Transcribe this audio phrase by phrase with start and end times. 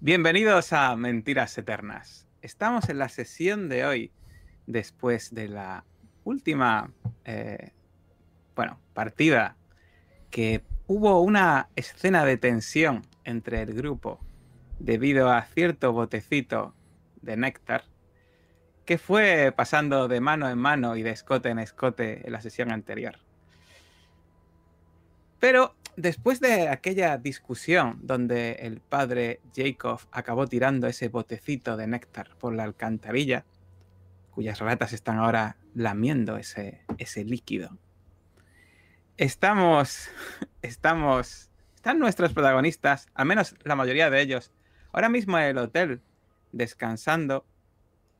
[0.00, 2.28] Bienvenidos a Mentiras Eternas.
[2.40, 4.12] Estamos en la sesión de hoy,
[4.68, 5.84] después de la
[6.22, 6.92] última,
[7.24, 7.72] eh,
[8.54, 9.56] bueno, partida,
[10.30, 14.20] que hubo una escena de tensión entre el grupo
[14.78, 16.76] debido a cierto botecito
[17.20, 17.82] de néctar
[18.84, 22.70] que fue pasando de mano en mano y de escote en escote en la sesión
[22.70, 23.18] anterior.
[25.40, 32.36] Pero después de aquella discusión donde el padre Jacob acabó tirando ese botecito de néctar
[32.38, 33.44] por la alcantarilla,
[34.30, 37.76] cuyas ratas están ahora lamiendo ese, ese líquido,
[39.16, 40.08] estamos,
[40.62, 44.52] estamos, están nuestros protagonistas, al menos la mayoría de ellos,
[44.92, 46.00] ahora mismo en el hotel,
[46.52, 47.44] descansando,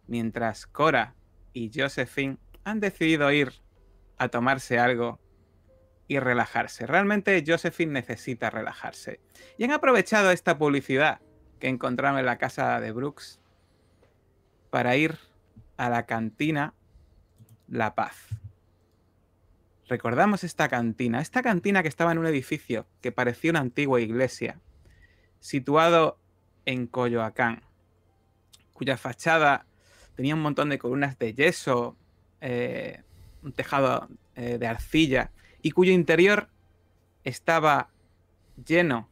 [0.09, 1.15] mientras Cora
[1.53, 3.53] y Josephine han decidido ir
[4.17, 5.20] a tomarse algo
[6.09, 6.87] y relajarse.
[6.87, 9.21] Realmente Josephine necesita relajarse.
[9.59, 11.21] Y han aprovechado esta publicidad
[11.61, 13.41] que encontraron en la casa de Brooks
[14.70, 15.19] para ir
[15.77, 16.75] a la cantina
[17.69, 18.17] La Paz.
[19.86, 24.61] Recordamos esta cantina, esta cantina que estaba en un edificio que parecía una antigua iglesia,
[25.41, 26.19] situado
[26.67, 27.62] en Coyoacán,
[28.73, 29.67] cuya fachada
[30.14, 31.97] tenía un montón de columnas de yeso,
[32.41, 33.03] eh,
[33.42, 35.31] un tejado eh, de arcilla
[35.62, 36.48] y cuyo interior
[37.25, 37.91] estaba
[38.64, 39.09] lleno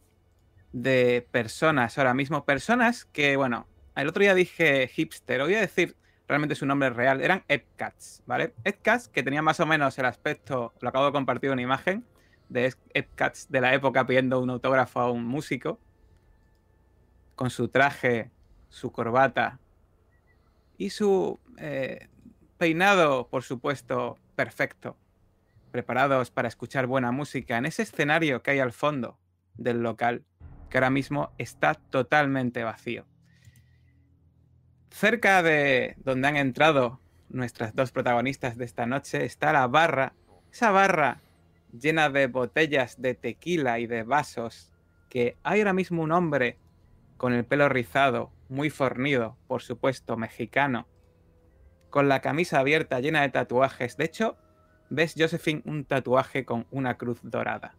[0.72, 1.98] de personas.
[1.98, 5.96] Ahora mismo, personas que, bueno, el otro día dije hipster, voy a decir
[6.28, 8.52] realmente su nombre real, eran Epcats, ¿vale?
[8.64, 12.04] Epcats que tenían más o menos el aspecto, lo acabo de compartir una imagen,
[12.48, 15.78] de Epcats de la época pidiendo un autógrafo a un músico,
[17.36, 18.30] con su traje,
[18.68, 19.60] su corbata
[20.78, 22.08] y su eh,
[22.58, 24.96] peinado, por supuesto, perfecto
[25.76, 29.18] preparados para escuchar buena música en ese escenario que hay al fondo
[29.58, 30.24] del local,
[30.70, 33.04] que ahora mismo está totalmente vacío.
[34.88, 40.14] Cerca de donde han entrado nuestras dos protagonistas de esta noche está la barra,
[40.50, 41.20] esa barra
[41.78, 44.72] llena de botellas de tequila y de vasos,
[45.10, 46.56] que hay ahora mismo un hombre
[47.18, 50.88] con el pelo rizado, muy fornido, por supuesto, mexicano,
[51.90, 53.98] con la camisa abierta llena de tatuajes.
[53.98, 54.38] De hecho,
[54.90, 57.74] ves, Josephine, un tatuaje con una cruz dorada.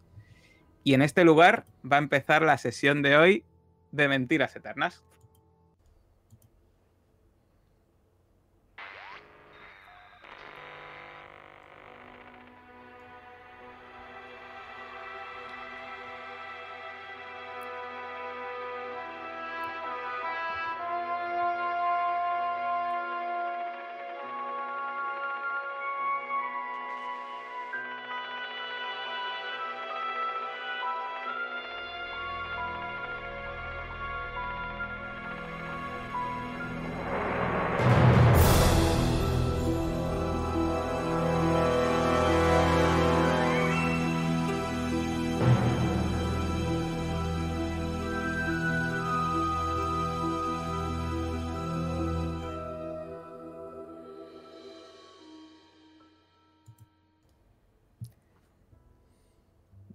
[0.84, 3.44] Y en este lugar va a empezar la sesión de hoy
[3.92, 5.02] de Mentiras Eternas.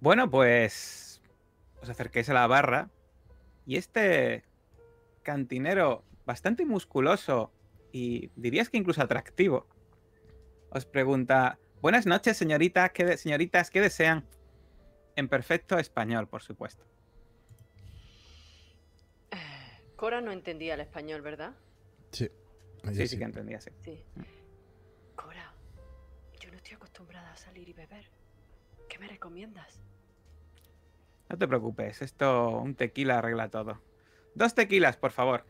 [0.04, 1.22] Bueno, pues
[1.82, 2.90] os acerquéis a la barra
[3.66, 4.44] y este
[5.22, 7.54] cantinero bastante musculoso
[7.94, 9.66] y dirías que incluso atractivo
[10.72, 14.26] os pregunta, buenas noches señoritas, ¿qué, señoritas, ¿qué desean?
[15.16, 16.84] En perfecto español, por supuesto.
[19.96, 21.54] Cora no entendía el español, ¿verdad?
[22.12, 22.30] Sí.
[22.92, 23.70] Sí, sí, que entendía, sí.
[23.86, 24.04] Sí.
[25.16, 25.54] Cora,
[26.42, 28.04] yo no estoy acostumbrada a salir y beber.
[28.90, 29.80] ¿Qué me recomiendas?
[31.34, 33.82] No te preocupes, esto, un tequila arregla todo.
[34.36, 35.44] Dos tequilas, por favor.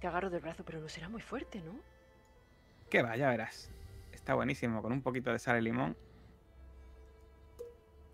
[0.00, 1.74] Te agarro del brazo, pero no será muy fuerte, ¿no?
[2.88, 3.68] Que va, ya verás.
[4.12, 5.96] Está buenísimo, con un poquito de sal y limón.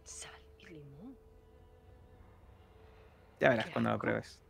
[0.02, 1.14] Sal y limón.
[3.38, 4.40] Ya verás Qué cuando lo pruebes.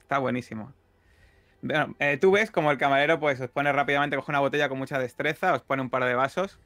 [0.00, 0.72] Está buenísimo.
[1.62, 4.78] Bueno, eh, tú ves como el camarero pues os pone rápidamente, coge una botella con
[4.78, 6.58] mucha destreza, os pone un par de vasos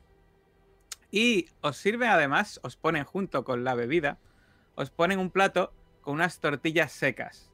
[1.10, 4.18] y os sirve además, os ponen junto con la bebida,
[4.74, 7.50] os ponen un plato con unas tortillas secas.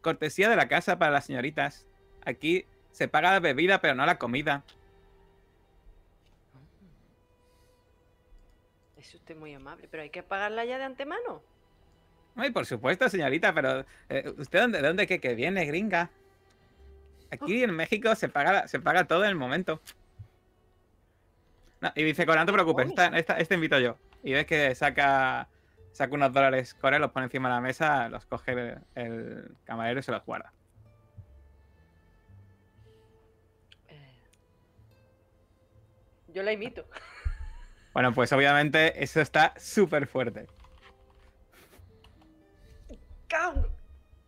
[0.00, 1.86] Cortesía de la casa para las señoritas.
[2.24, 4.64] Aquí se paga la bebida pero no la comida.
[8.96, 11.42] Es usted muy amable, pero hay que pagarla ya de antemano.
[12.36, 16.10] Ay, por supuesto, señorita, pero eh, ¿usted dónde, de dónde que, que viene, gringa?
[17.30, 19.80] Aquí en México se paga, se paga todo en el momento.
[21.84, 23.98] No, y dice, Cora, no te preocupes, esta, esta, esta invito yo.
[24.22, 25.50] Y ves que saca
[25.92, 30.00] saca unos dólares Cora, los pone encima de la mesa, los coge el, el camarero
[30.00, 30.50] y se los guarda.
[33.88, 34.18] Eh,
[36.28, 36.86] Yo la imito.
[37.92, 40.48] Bueno, pues obviamente eso está súper fuerte.
[43.28, 43.68] ¡Cao!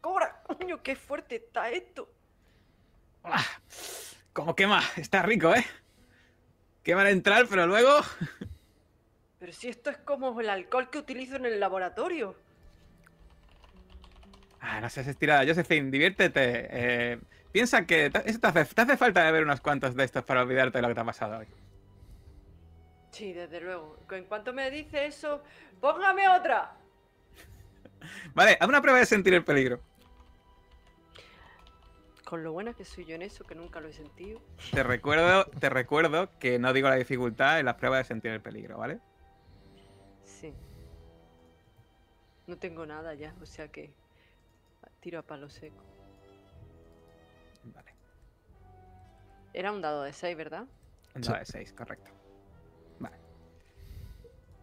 [0.01, 0.41] ¡Cobra!
[0.45, 2.09] ¡Coño, qué fuerte está esto!
[3.25, 3.43] ¡Ah!
[4.33, 4.83] ¿Cómo quema?
[4.97, 5.67] Está rico, ¿eh?
[6.87, 7.91] Quema al entrar, pero luego...
[9.41, 12.37] Pero si esto es como el alcohol que utilizo en el laboratorio.
[14.61, 15.45] Ah, no seas estirada.
[15.45, 16.69] Josephine, diviértete.
[16.71, 17.19] Eh,
[17.51, 20.43] piensa que te, eso te, hace, te hace falta beber unos cuantos de estos para
[20.43, 21.49] olvidarte de lo que te ha pasado hoy.
[23.11, 23.99] Sí, desde luego.
[24.13, 25.43] En cuanto me dice eso,
[25.81, 26.77] ¡póngame otra!
[28.35, 29.81] Vale, haz una prueba de sentir el peligro.
[32.27, 34.41] Con lo buena que soy yo en eso, que nunca lo he sentido.
[34.73, 38.43] Te recuerdo, te recuerdo que no digo la dificultad en las pruebas de sentir el
[38.43, 38.99] peligro, ¿vale?
[40.25, 40.53] Sí.
[42.49, 43.95] No tengo nada ya, o sea que
[44.99, 45.85] tiro a palo seco.
[47.63, 47.95] Vale.
[49.55, 50.67] Era un dado de 6, ¿verdad?
[51.15, 51.29] Un Sí.
[51.29, 52.11] dado de 6, correcto.
[52.99, 53.17] Vale.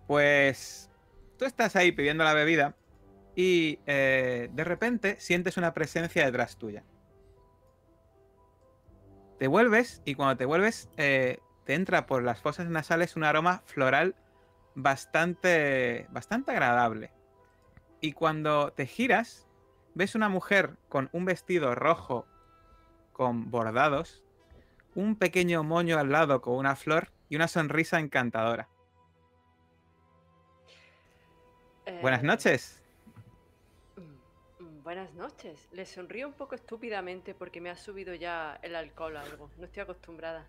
[0.05, 0.89] Pues
[1.37, 2.75] tú estás ahí pidiendo la bebida
[3.37, 6.83] y eh, de repente sientes una presencia detrás tuya.
[9.43, 13.61] Te vuelves y cuando te vuelves eh, te entra por las fosas nasales un aroma
[13.65, 14.15] floral
[14.73, 17.11] bastante, bastante agradable.
[17.99, 19.45] Y cuando te giras,
[19.95, 22.25] ves una mujer con un vestido rojo
[23.11, 24.23] con bordados,
[24.95, 28.69] un pequeño moño al lado con una flor y una sonrisa encantadora.
[32.01, 32.82] Buenas Eh, noches.
[34.83, 35.67] Buenas noches.
[35.71, 39.51] Le sonrío un poco estúpidamente porque me ha subido ya el alcohol o algo.
[39.57, 40.47] No estoy acostumbrada.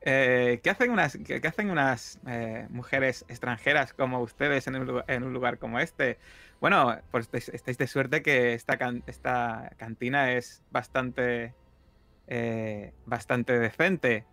[0.00, 5.24] Eh, ¿Qué hacen unas, qué, hacen unas eh, mujeres extranjeras como ustedes en un, en
[5.24, 6.18] un lugar como este?
[6.60, 11.56] Bueno, pues estáis, de suerte que esta, can- esta cantina es bastante,
[12.28, 14.26] eh, bastante decente,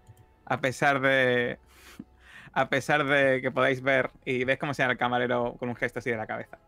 [0.45, 1.59] a pesar de,
[2.53, 5.75] a pesar de que podáis ver y ves cómo se llama el camarero con un
[5.75, 6.59] gesto así de la cabeza.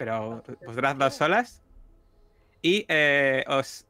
[0.00, 1.26] Pero vosotras dos sencillo.
[1.26, 1.62] solas
[2.62, 3.86] y eh, os,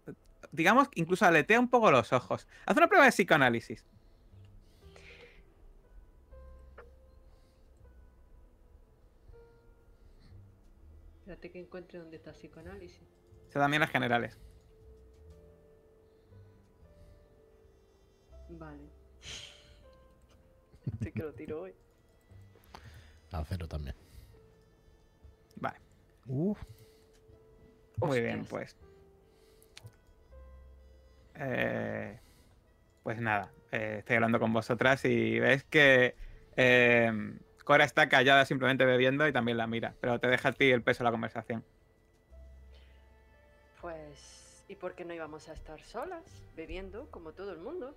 [0.50, 2.48] digamos, que incluso aletea un poco los ojos.
[2.66, 3.86] Haz una prueba de psicoanálisis.
[11.20, 13.06] Espérate que encuentre dónde está psicoanálisis.
[13.46, 14.36] Se también las generales.
[18.48, 18.82] Vale.
[20.92, 21.74] Estoy que lo tiro hoy.
[23.30, 24.09] A cero también.
[26.32, 26.54] Uh,
[27.96, 28.76] Muy bien, pues.
[31.34, 32.20] Eh,
[33.02, 36.14] pues nada, eh, estoy hablando con vosotras y ves que
[36.56, 37.12] eh,
[37.64, 40.82] Cora está callada simplemente bebiendo y también la mira, pero te deja a ti el
[40.82, 41.64] peso de la conversación.
[43.80, 44.64] Pues.
[44.68, 46.22] ¿Y por qué no íbamos a estar solas?
[46.56, 47.92] Bebiendo, como todo el mundo.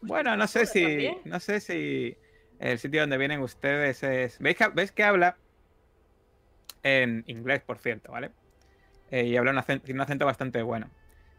[0.00, 1.20] Bueno, no sé si, también?
[1.24, 2.16] no sé si
[2.58, 4.40] el sitio donde vienen ustedes es.
[4.40, 5.36] ¿Veis que, ves que habla
[6.82, 8.30] en inglés, por cierto, ¿vale?
[9.10, 10.90] Eh, y habla un acento, tiene un acento bastante bueno.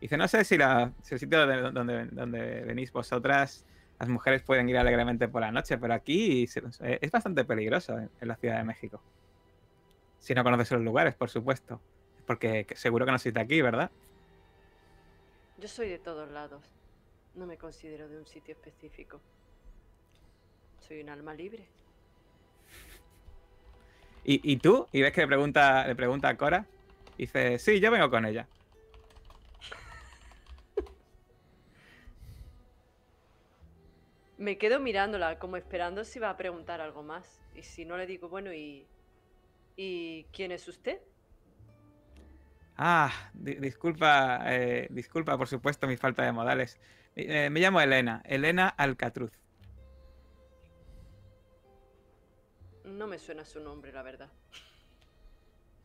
[0.01, 3.65] Dice, no sé si, la, el sitio de- donde, donde venís vosotras,
[3.99, 6.43] las mujeres pueden ir alegremente por la noche, pero aquí
[6.81, 9.01] eh, es bastante peligroso en, en la Ciudad de México.
[10.19, 11.81] Si no conoces los lugares, por supuesto.
[12.25, 13.89] Porque que- seguro que no sois de aquí, ¿verdad?
[15.59, 16.63] Yo soy de todos lados.
[17.35, 19.19] No me considero de un sitio específico.
[20.87, 21.68] Soy un alma libre.
[24.23, 24.90] ¿Y, y tú?
[24.92, 26.69] Y ves que le pregunta, le pregunta a Cora.
[27.18, 28.49] Dice, sí, yo vengo con ella.
[34.38, 37.42] Me quedo mirándola, como esperando si va a preguntar algo más.
[37.54, 38.88] Y si no le digo, bueno, ¿y.
[39.76, 40.99] ¿Y quién es usted?
[42.76, 46.80] Ah, di- disculpa, eh, disculpa por supuesto mi falta de modales.
[47.16, 49.31] Eh, me llamo Elena, Elena Alcatruz.
[52.99, 54.29] No me suena su nombre, la verdad.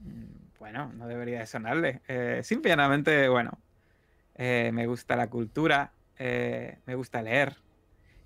[0.01, 2.03] Mm, Bueno, no debería de sonarle.
[2.09, 3.53] Eh, simplemente, bueno,
[4.35, 7.55] eh, me gusta la cultura, eh, me gusta leer.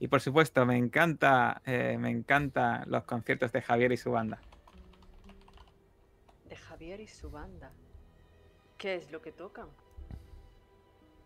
[0.01, 4.41] Y por supuesto, me encanta, eh, me encantan los conciertos de Javier y su banda.
[6.49, 7.71] De Javier y su banda.
[8.79, 9.69] ¿Qué es lo que tocan?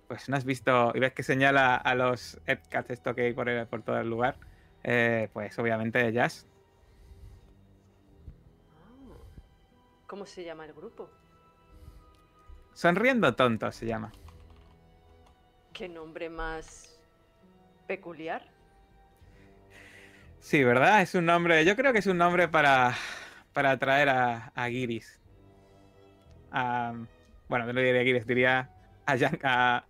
[0.08, 3.48] Pues no has visto, y ves que señala a los Epcats esto que hay por,
[3.48, 4.36] el- por todo el lugar.
[5.32, 6.48] Pues obviamente jazz.
[10.12, 11.08] ¿Cómo se llama el grupo?
[12.74, 14.12] Sonriendo tonto se llama.
[15.72, 17.00] ¿Qué nombre más
[17.86, 18.42] peculiar?
[20.38, 21.00] Sí, ¿verdad?
[21.00, 21.64] Es un nombre.
[21.64, 22.94] Yo creo que es un nombre para,
[23.54, 25.18] para atraer a, a Giris.
[26.50, 26.92] A-
[27.48, 28.68] bueno, no le diría Giris, diría
[29.06, 29.86] a, Yan- a,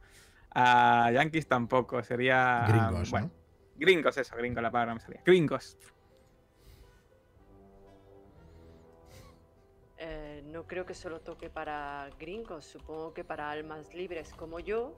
[0.54, 2.00] a Yankees tampoco.
[2.04, 2.68] Sería.
[2.68, 3.32] Gringos, bueno, ¿no?
[3.74, 5.20] Gringos, eso, gringos, la palabra no me salía.
[5.24, 5.76] Gringos.
[10.52, 14.94] No creo que solo toque para gringos, supongo que para almas libres como yo,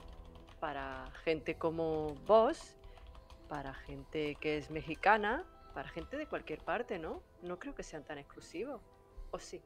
[0.58, 2.76] para gente como vos,
[3.48, 7.22] para gente que es mexicana, para gente de cualquier parte, ¿no?
[7.42, 8.80] No creo que sean tan exclusivos.
[9.30, 9.62] ¿O sí?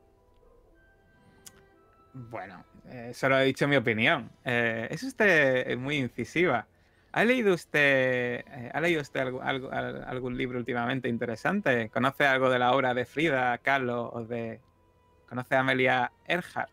[2.12, 4.30] Bueno, eh, solo he dicho mi opinión.
[4.44, 6.66] Eh, es usted muy incisiva.
[7.12, 11.88] ¿Ha leído usted, eh, ¿ha leído usted algo- algo- al- algún libro últimamente interesante?
[11.90, 14.60] ¿Conoce algo de la obra de Frida Kahlo o de...
[15.28, 16.70] ¿Conoce a Amelia Earhart?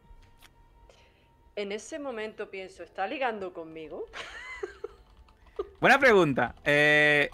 [1.55, 4.05] En ese momento pienso, ¿está ligando conmigo?
[5.79, 6.55] Buena pregunta.
[6.63, 7.29] Eh,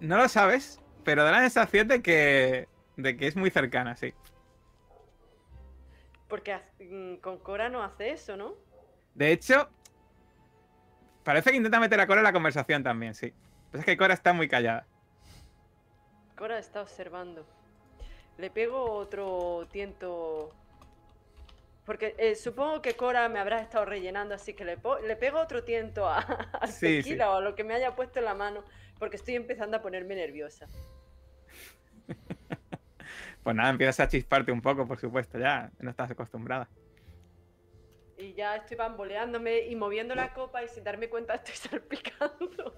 [0.00, 4.12] no lo sabes, pero da la sensación de que, de que es muy cercana, sí.
[6.28, 8.54] Porque mm, con Cora no hace eso, ¿no?
[9.14, 9.68] De hecho,
[11.22, 13.32] parece que intenta meter a Cora en la conversación también, sí.
[13.70, 14.86] Pero es que Cora está muy callada.
[16.36, 17.46] Cora está observando.
[18.38, 20.52] Le pego otro tiento.
[21.84, 25.64] Porque eh, supongo que Cora me habrá estado rellenando, así que le, le pego otro
[25.64, 26.22] tiento a,
[26.66, 27.02] Sí, sí.
[27.02, 28.64] tequila o a lo que me haya puesto en la mano,
[28.98, 30.66] porque estoy empezando a ponerme nerviosa.
[33.42, 36.66] Pues nada, empiezas a chisparte un poco, por supuesto, ya no estás acostumbrada.
[38.16, 42.72] Y ya estoy bamboleándome y moviendo la copa y sin darme cuenta estoy salpicando.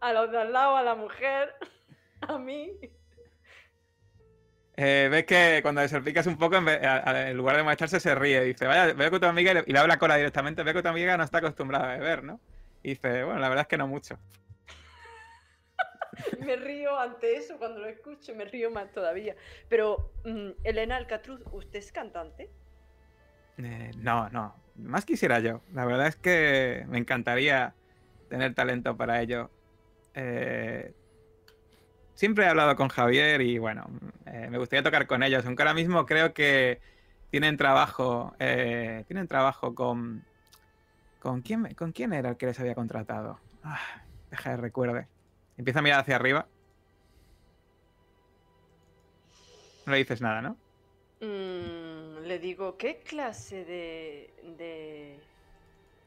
[0.00, 1.54] a los de al lado, a la mujer,
[2.22, 2.78] a mí.
[4.80, 7.64] Eh, ves que cuando le salpicas un poco, en, vez- a- a- en lugar de
[7.64, 8.40] molestarse, se ríe.
[8.44, 10.72] Dice, vaya, veo que tu amiga, y le- y le habla a Cora directamente, veo
[10.72, 12.40] que tu amiga no está acostumbrada a beber, ¿no?
[12.84, 14.18] Y dice, bueno, la verdad es que no mucho.
[16.40, 19.34] Me río ante eso cuando lo escucho, me río más todavía.
[19.68, 22.48] Pero, mm, Elena Alcatruz, ¿usted es cantante?
[23.58, 24.54] Eh, no, no.
[24.76, 25.60] Más quisiera yo.
[25.72, 27.74] La verdad es que me encantaría
[28.28, 29.50] tener talento para ello.
[30.14, 30.92] Eh,
[32.18, 33.86] siempre he hablado con Javier y bueno,
[34.26, 35.46] eh, me gustaría tocar con ellos.
[35.46, 36.80] Aunque ahora mismo creo que
[37.30, 38.34] tienen trabajo.
[38.40, 40.26] eh, tienen trabajo con.
[41.20, 43.40] ¿Con quién, ¿Con quién era el que les había contratado?
[43.62, 43.78] Ah,
[44.30, 45.08] deja de recuerde.
[45.56, 46.48] Empieza a mirar hacia arriba.
[49.86, 50.56] No le dices nada, ¿no?
[51.20, 55.28] Mm, le digo, ¿qué clase de, de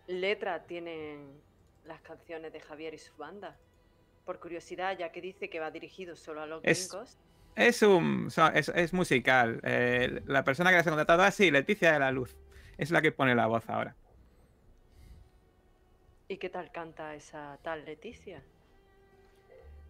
[0.08, 1.42] letra tienen
[1.86, 3.58] las canciones de Javier y su banda?
[4.26, 7.18] Por curiosidad, ya que dice que va dirigido solo a los Es- gringos.
[7.56, 8.30] Es un.
[8.54, 9.60] Es, es musical.
[9.64, 12.38] Eh, la persona que les ha contratado, ah, sí, Leticia de la Luz.
[12.78, 13.96] Es la que pone la voz ahora.
[16.30, 18.42] ¿Y qué tal canta esa tal Leticia?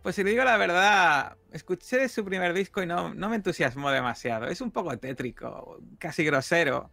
[0.01, 3.91] Pues si le digo la verdad, escuché su primer disco y no, no me entusiasmó
[3.91, 4.47] demasiado.
[4.47, 6.89] Es un poco tétrico, casi grosero.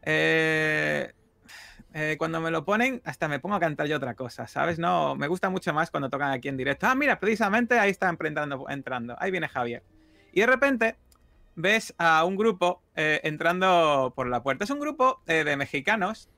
[0.00, 1.12] Eh,
[1.94, 4.78] eh, cuando me lo ponen, hasta me pongo a cantar yo otra cosa, ¿sabes?
[4.78, 6.86] No, me gusta mucho más cuando tocan aquí en directo.
[6.86, 9.16] Ah, mira, precisamente ahí está entrando, entrando.
[9.18, 9.82] Ahí viene Javier.
[10.32, 10.96] Y de repente
[11.54, 14.64] ves a un grupo eh, entrando por la puerta.
[14.64, 16.28] Es un grupo eh, de mexicanos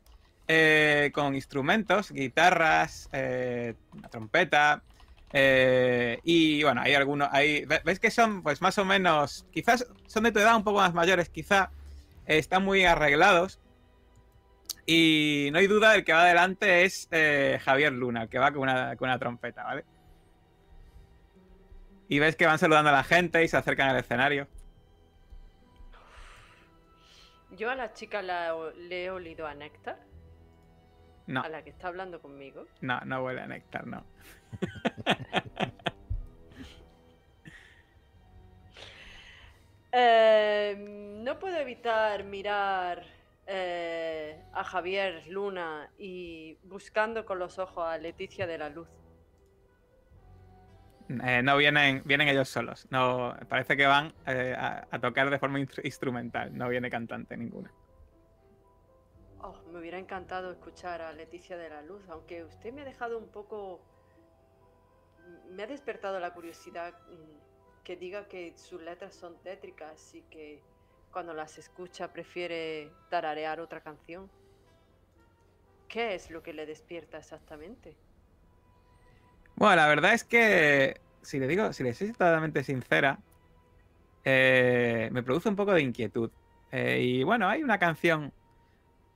[1.14, 3.08] con instrumentos, guitarras,
[4.11, 4.82] trompeta.
[6.23, 10.32] y bueno, hay algunos, ve- ves que son pues más o menos, quizás son de
[10.32, 11.70] tu edad un poco más mayores, quizá
[12.26, 13.58] están muy arreglados.
[14.87, 18.53] Y no hay duda, el que va adelante es eh, Javier Luna, el que va
[18.53, 19.85] con una, con una trompeta, ¿vale?
[22.09, 24.47] Y ves que van saludando a la gente y se acercan al escenario.
[27.57, 29.97] Yo a la chica la le he olido a Néctar,
[31.26, 32.67] No, a la que está hablando conmigo.
[32.81, 34.05] no, no huele a néctar, no.
[39.93, 40.75] Eh,
[41.23, 43.05] no puedo evitar mirar
[43.46, 48.88] eh, a Javier Luna y buscando con los ojos a Leticia de la Luz.
[51.08, 52.86] Eh, no vienen, vienen ellos solos.
[52.90, 56.56] No, parece que van eh, a, a tocar de forma instru- instrumental.
[56.56, 57.70] No viene cantante ninguna.
[59.40, 63.18] Oh, me hubiera encantado escuchar a Leticia de la Luz, aunque usted me ha dejado
[63.18, 63.84] un poco...
[65.50, 70.62] Me ha despertado la curiosidad mm, que diga que sus letras son tétricas y que
[71.14, 74.28] cuando las escucha prefiere tararear otra canción.
[75.88, 77.97] ¿Qué es lo que le despierta exactamente?
[79.54, 83.21] Bueno, la verdad es que, si le digo, si le soy totalmente sincera,
[84.25, 86.33] eh, me produce un poco de inquietud.
[86.73, 88.33] Eh, y bueno, hay una canción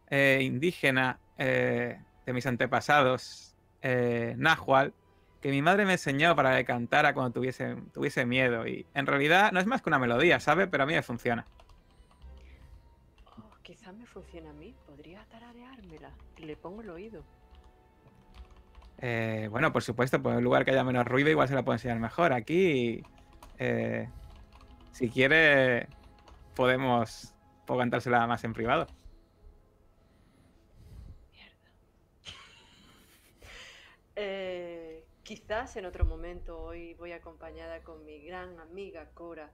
[0.09, 4.93] eh, indígena de mis antepasados, Nahual,
[5.41, 8.67] que mi madre me enseñó para que cantara cuando tuviese, tuviese miedo.
[8.69, 10.67] Y en realidad no es más que una melodía, ¿sabe?
[10.69, 11.45] Pero a mí me funciona.
[13.69, 14.75] Oh, quizá me funcione a mí.
[14.87, 16.11] Podría tarareármela.
[16.39, 17.23] Le pongo el oído.
[19.01, 21.63] Eh, bueno, por supuesto, pues en un lugar que haya menos ruido igual se la
[21.65, 22.33] puedo enseñar mejor.
[22.33, 23.03] Aquí,
[23.59, 24.09] eh,
[24.93, 25.89] si quiere,
[26.55, 27.35] podemos
[27.67, 28.87] puedo cantársela más en privado.
[34.21, 39.53] Eh, quizás en otro momento hoy voy acompañada con mi gran amiga Cora.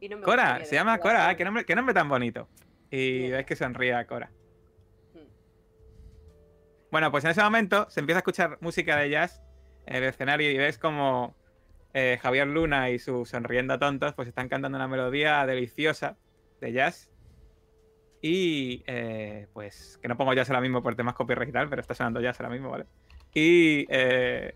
[0.00, 1.36] Y no me Cora, se llama Cora, sola.
[1.36, 2.48] qué nombre, qué nombre tan bonito.
[2.92, 4.30] Y ves que sonríe a Cora.
[5.14, 5.26] Mm.
[6.90, 9.42] Bueno, pues en ese momento se empieza a escuchar música de jazz
[9.86, 11.34] en el escenario y ves como
[11.94, 16.18] eh, Javier Luna y su sonriendo tontos pues están cantando una melodía deliciosa
[16.60, 17.10] de jazz.
[18.20, 21.80] Y eh, pues que no pongo jazz ahora mismo por temas copyright y tal, pero
[21.80, 22.84] está sonando jazz ahora mismo, ¿vale?
[23.32, 24.54] Y eh,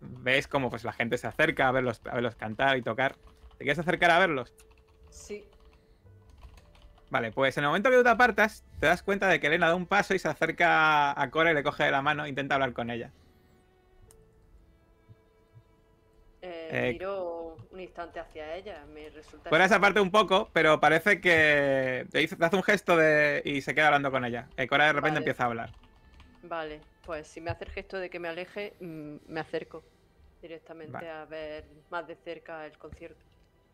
[0.00, 3.16] ves como pues la gente se acerca a verlos, a verlos cantar y tocar.
[3.58, 4.54] ¿Te quieres acercar a verlos?
[5.10, 5.46] Sí.
[7.10, 9.68] Vale, pues en el momento que tú te apartas, te das cuenta de que Elena
[9.68, 12.28] da un paso y se acerca a Cora y le coge de la mano e
[12.28, 13.10] intenta hablar con ella.
[16.40, 18.84] Eh, Eh, miro un instante hacia ella.
[18.86, 19.50] Me resulta.
[19.50, 23.42] Cora se aparta un poco, pero parece que te, hizo- te hace un gesto de,
[23.44, 24.48] y se queda hablando con ella.
[24.56, 25.18] Eh, Cora de repente Vale.
[25.18, 25.70] empieza a hablar.
[26.42, 29.84] Vale, pues si me hace el gesto de que me aleje, mm, me acerco
[30.40, 31.08] directamente Vale.
[31.08, 33.24] a ver más de cerca el concierto.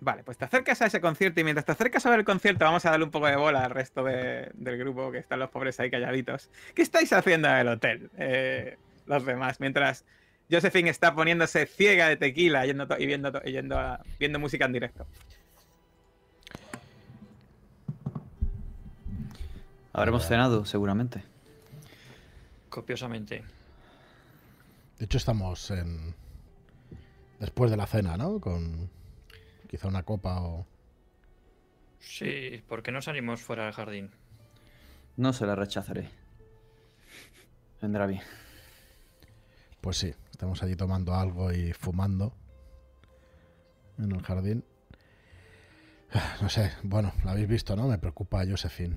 [0.01, 2.65] Vale, pues te acercas a ese concierto y mientras te acercas a ver el concierto
[2.65, 5.51] vamos a darle un poco de bola al resto de- del grupo, que están los
[5.51, 6.51] pobres ahí calladitos.
[6.75, 8.11] ¿Qué estáis haciendo en el hotel?
[8.19, 10.05] eh, los demás, mientras
[10.51, 15.07] Josephine está poniéndose ciega de tequila yendo y viendo, yendo, a- viendo música en directo.
[19.93, 21.23] Habremos cenado, seguramente.
[22.69, 23.45] Copiosamente.
[24.99, 26.15] De hecho, estamos en.
[27.39, 28.41] Después de la cena, ¿no?
[28.41, 28.91] Con
[29.75, 30.64] quizá una copa o.
[31.99, 34.11] Sí, ¿por qué no salimos fuera del jardín?
[35.16, 36.11] No se la rechazaré.
[37.83, 38.22] Vendrá bien.
[39.81, 42.33] Pues sí, estamos allí tomando algo y fumando
[43.99, 44.64] en el jardín.
[46.12, 47.88] Ah, No sé, bueno, la habéis visto, ¿no?
[47.88, 48.94] Me preocupa Josephine.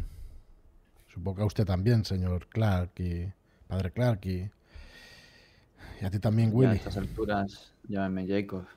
[1.08, 3.34] Supongo que a usted también, señor Clark y
[3.68, 4.52] padre Clark y,
[6.02, 6.76] y a ti también, Ya a Willy.
[6.76, 8.68] estas alturas, llámeme Jacob.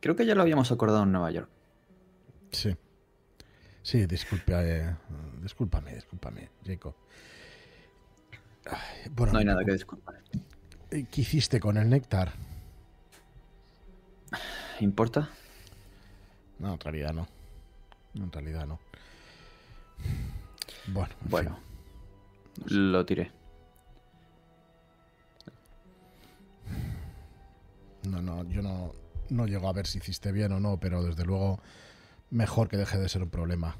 [0.00, 1.48] Creo que ya lo habíamos acordado en Nueva York.
[2.50, 2.76] Sí.
[3.82, 4.96] Sí, disculpe, eh,
[5.40, 6.94] discúlpame, discúlpame, Jacob.
[8.66, 10.22] Ay, bueno, No hay nada que disculpar.
[10.90, 12.32] Eh, ¿Qué hiciste con el néctar?
[14.80, 15.30] ¿Importa?
[16.58, 17.26] No, en realidad no.
[18.14, 18.78] En realidad no.
[20.88, 21.58] Bueno, en Bueno,
[22.66, 22.92] fin.
[22.92, 23.30] lo tiré.
[28.04, 28.92] No, no, yo no,
[29.30, 31.60] no llego a ver si hiciste bien o no, pero desde luego
[32.30, 33.76] mejor que deje de ser un problema.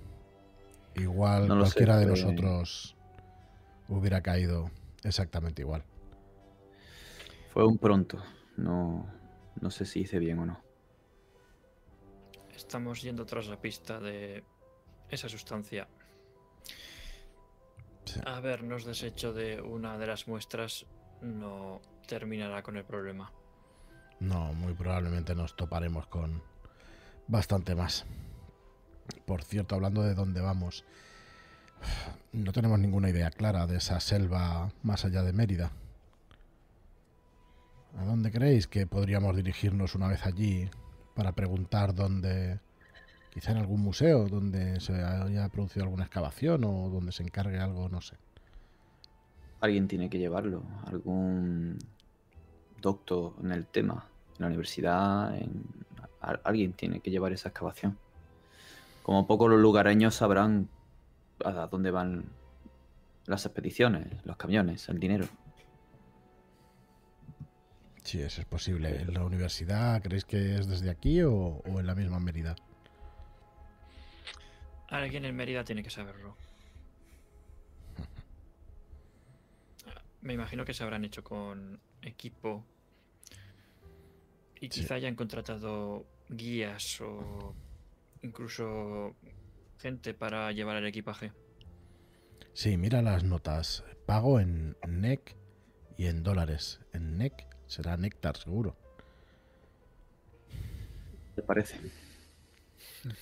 [0.95, 2.97] Igual No lo sé, cualquiera de fue- nosotros
[3.89, 4.71] hubiera caído
[5.05, 5.85] exactamente igual.
[7.53, 8.23] Fue un pronto.
[8.57, 9.07] No,
[9.61, 10.61] no sé si hice bien o no.
[12.55, 14.45] Estamos yendo tras la pista de
[15.11, 15.89] esa sustancia.
[18.05, 18.21] Sí.
[18.27, 20.87] Habernos deshecho de una de las muestras
[21.23, 23.33] no terminará con el problema.
[24.21, 26.43] No, muy probablemente nos toparemos con
[27.29, 28.05] bastante más.
[29.27, 30.85] Por cierto, hablando de dónde vamos,
[32.33, 35.71] no tenemos ninguna idea clara de esa selva más allá de Mérida.
[37.97, 40.69] ¿A dónde creéis que podríamos dirigirnos una vez allí
[41.15, 42.61] para preguntar dónde,
[43.31, 47.89] quizá en algún museo donde se haya producido alguna excavación o donde se encargue algo,
[47.89, 48.17] no sé?
[49.61, 50.63] Alguien tiene que llevarlo.
[50.87, 51.79] Algún
[52.81, 54.07] doctor en el tema.
[54.37, 55.37] En la universidad.
[55.37, 55.65] en-
[56.21, 57.99] al- Alguien tiene que llevar esa excavación.
[59.03, 60.69] Como poco los lugareños sabrán
[61.45, 62.25] a dónde van
[63.27, 65.27] las expediciones, los camiones, el dinero.
[68.03, 69.03] Sí, eso es posible.
[69.03, 72.57] ¿En la universidad creéis que es desde aquí o, o en la misma Mérida?
[74.89, 76.35] Alguien en Mérida tiene que saberlo.
[80.23, 82.65] Me imagino que se habrán hecho con equipo.
[84.61, 84.81] Y Sí.
[84.81, 87.55] quizá hayan contratado guías o
[88.23, 89.15] incluso
[89.79, 91.33] gente para llevar el equipaje.
[92.53, 93.85] Sí, mira las notas.
[94.07, 95.37] Pago en NEC
[95.97, 96.81] y en dólares.
[96.93, 98.77] En NEC será néctar, seguro.
[101.37, 101.79] ¿Te parece?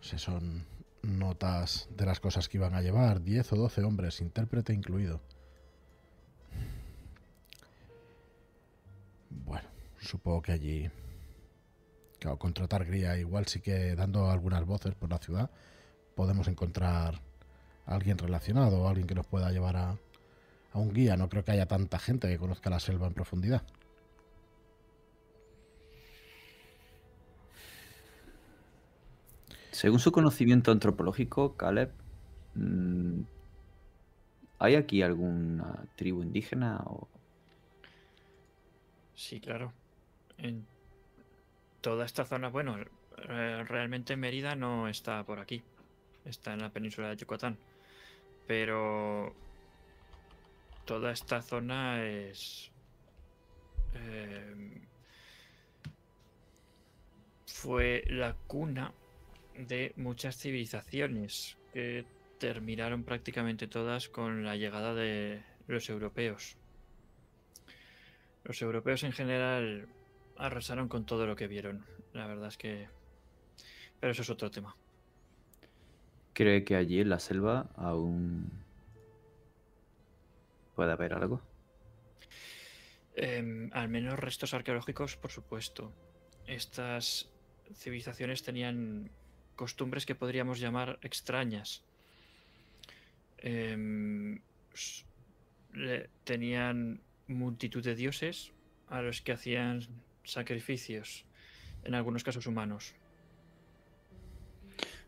[0.00, 0.66] O sea, son
[1.02, 3.22] notas de las cosas que iban a llevar.
[3.22, 5.22] 10 o 12 hombres, intérprete incluido.
[10.04, 10.90] Supongo que allí,
[12.18, 15.50] claro, con Trotar Gría, igual sí que dando algunas voces por la ciudad,
[16.14, 17.20] podemos encontrar
[17.86, 19.96] a alguien relacionado o alguien que nos pueda llevar a,
[20.72, 21.16] a un guía.
[21.16, 23.62] No creo que haya tanta gente que conozca la selva en profundidad.
[29.70, 31.90] Según su conocimiento antropológico, Caleb,
[32.54, 33.22] mm,
[34.60, 37.08] ¿hay aquí alguna tribu indígena o
[39.14, 39.72] Sí, claro.
[40.38, 40.66] En
[41.80, 42.76] toda esta zona, bueno,
[43.28, 45.62] eh, realmente Mérida no está por aquí.
[46.24, 47.58] Está en la península de Yucatán.
[48.46, 49.34] Pero
[50.84, 52.70] toda esta zona es...
[53.94, 54.80] eh,
[57.46, 58.92] fue la cuna
[59.56, 62.04] de muchas civilizaciones que
[62.38, 66.56] terminaron prácticamente todas con la llegada de los europeos.
[68.44, 69.88] Los europeos en general
[70.36, 71.84] arrasaron con todo lo que vieron.
[72.12, 72.88] La verdad es que...
[74.00, 74.76] Pero eso es otro tema.
[76.34, 78.50] cree que allí en la selva aún
[80.74, 81.40] puede haber algo?
[83.16, 85.92] Em, al menos restos arqueológicos, por supuesto.
[86.46, 87.30] Estas
[87.74, 89.10] civilizaciones tenían
[89.56, 91.84] costumbres que podríamos llamar extrañas.
[93.38, 94.40] Em,
[96.24, 98.52] tenían multitud de dioses
[98.88, 99.86] a los que hacían
[100.24, 101.24] sacrificios,
[101.84, 102.94] en algunos casos humanos.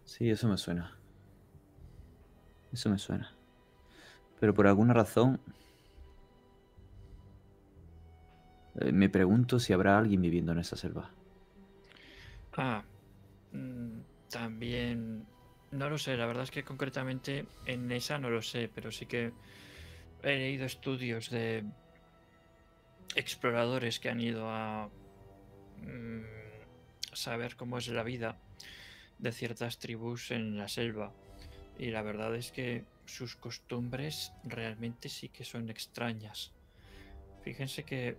[0.05, 0.97] Sí, eso me suena.
[2.73, 3.33] Eso me suena.
[4.41, 5.41] Pero por alguna razón...
[8.81, 11.11] eh, me pregunto si habrá alguien viviendo en esa selva.
[12.57, 12.83] Ah,
[13.53, 14.01] mm,
[14.31, 15.27] también
[15.73, 19.07] no lo sé, la verdad es que concretamente en esa no lo sé, pero sí
[19.07, 19.33] que
[20.23, 21.65] he leído estudios de
[23.15, 24.91] exploradores que han ido a
[25.79, 26.23] mm,
[27.13, 28.39] saber cómo es la vida
[29.19, 31.13] de ciertas tribus en la selva.
[31.79, 36.53] Y la verdad es que sus costumbres realmente sí que son extrañas.
[37.43, 38.17] Fíjense que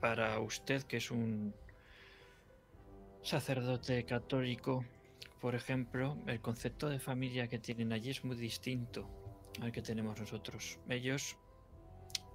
[0.00, 1.54] para usted, que es un
[3.22, 4.84] sacerdote católico,
[5.40, 9.08] por ejemplo, el concepto de familia que tienen allí es muy distinto
[9.60, 10.78] al que tenemos nosotros.
[10.88, 11.36] Ellos,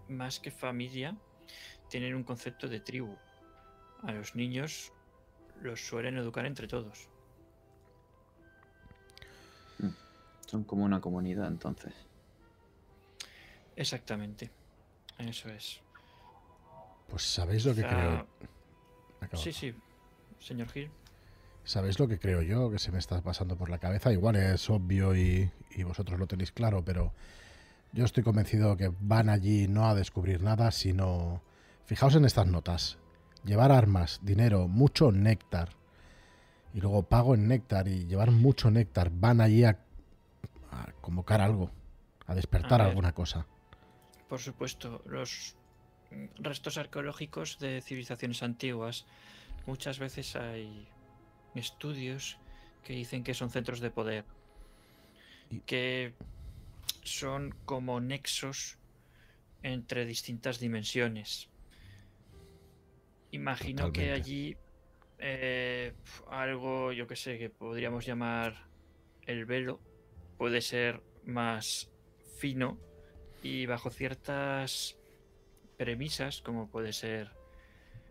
[0.08, 1.16] más que familia,
[1.90, 3.16] tienen un concepto de tribu.
[4.04, 4.92] A los niños
[5.62, 7.10] los suelen educar entre todos.
[10.48, 11.94] Son como una comunidad entonces.
[13.76, 14.52] Exactamente.
[15.18, 15.82] Eso es.
[17.10, 18.28] Pues sabéis lo que creo.
[19.34, 19.74] Sí, sí.
[20.40, 20.92] Señor Gil.
[21.64, 24.12] ¿Sabéis lo que creo yo que se me está pasando por la cabeza?
[24.12, 27.14] Igual es obvio y, y vosotros lo tenéis claro, pero
[27.94, 31.42] yo estoy convencido que van allí no a descubrir nada, sino...
[31.86, 32.98] Fijaos en estas notas.
[33.44, 35.70] Llevar armas, dinero, mucho néctar.
[36.74, 39.12] Y luego pago en néctar y llevar mucho néctar.
[39.12, 39.80] Van allí a,
[40.72, 41.70] a convocar algo,
[42.26, 43.46] a despertar A alguna cosa.
[44.30, 45.56] Por supuesto, los
[46.40, 49.06] restos arqueológicos de civilizaciones antiguas,
[49.66, 50.88] muchas veces hay
[51.54, 52.38] estudios
[52.84, 54.26] que dicen que son centros de poder,
[55.50, 56.14] Y- que
[57.04, 58.78] son como nexos
[59.62, 61.50] entre distintas dimensiones.
[63.32, 64.58] Imagino que allí
[65.20, 65.94] eh,
[66.30, 68.68] algo, yo que sé, que podríamos llamar
[69.26, 69.80] el velo,
[70.38, 71.90] puede ser más
[72.38, 72.78] fino
[73.42, 74.98] y bajo ciertas
[75.78, 77.32] premisas, como puede ser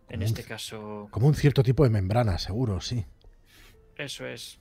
[0.08, 3.04] en Como este caso, Como un cierto tipo de membrana, seguro, sí.
[3.96, 4.58] eso es.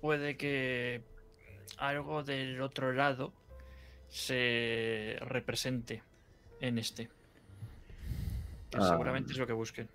[0.00, 1.02] Puede que
[1.78, 3.32] algo del otro lado
[4.08, 6.02] se represente
[6.60, 7.08] en este.
[8.70, 8.88] Que Ah.
[8.88, 9.88] seguramente es lo que busquen.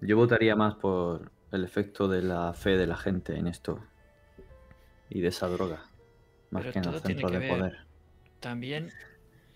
[0.00, 3.82] Yo votaría más por el efecto de la fe de la gente en esto.
[5.10, 5.84] Y de esa droga.
[6.50, 7.48] Más Pero que en el centro de ver.
[7.48, 7.78] poder.
[8.40, 8.90] También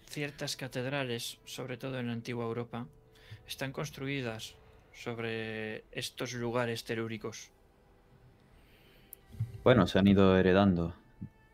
[0.08, 2.86] ciertas catedrales, sobre todo en la antigua Europa,
[3.46, 4.56] están construidas
[4.92, 7.50] sobre estos lugares telúricos.
[9.64, 10.94] Bueno, se han ido heredando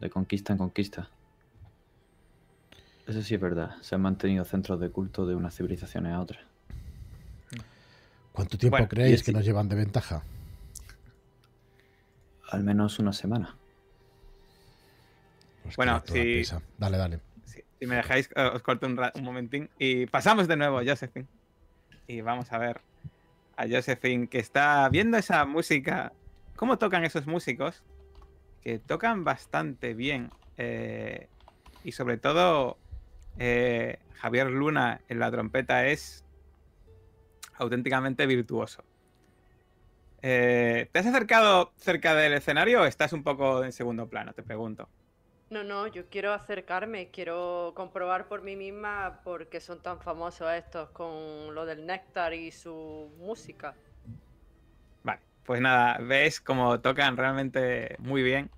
[0.00, 1.08] de conquista en conquista.
[3.06, 3.76] Eso sí es verdad.
[3.80, 6.42] Se han mantenido centros de culto de unas civilizaciones a otras.
[8.32, 10.22] ¿Cuánto tiempo Bueno, creéis es- que nos llevan de ventaja?
[12.50, 13.54] Al menos una semana.
[15.62, 16.42] Pues Bueno, si-.
[16.78, 17.20] Dale, dale.
[17.44, 19.68] Si, si me dejáis, eh, os corto un, un momentín.
[19.78, 21.26] Y pasamos de nuevo a Josephine.
[22.06, 22.80] Y vamos a ver
[23.56, 26.12] a Josephine que está viendo esa música.
[26.56, 27.82] ¿Cómo tocan esos músicos?
[28.62, 30.30] Que tocan bastante bien.
[30.56, 31.28] eh,
[31.84, 32.76] y sobre todo
[33.38, 36.24] eh, Javier Luna en la trompeta es
[37.54, 38.84] auténticamente virtuoso.
[40.22, 44.32] Eh, ¿Te has acercado cerca del escenario o estás un poco en segundo plano?
[44.32, 44.88] Te pregunto.
[45.50, 50.52] No, no, yo quiero acercarme, quiero comprobar por mí misma por qué son tan famosos
[50.52, 53.74] estos con lo del néctar y su música.
[55.48, 58.50] Pues nada, ves como tocan realmente muy bien.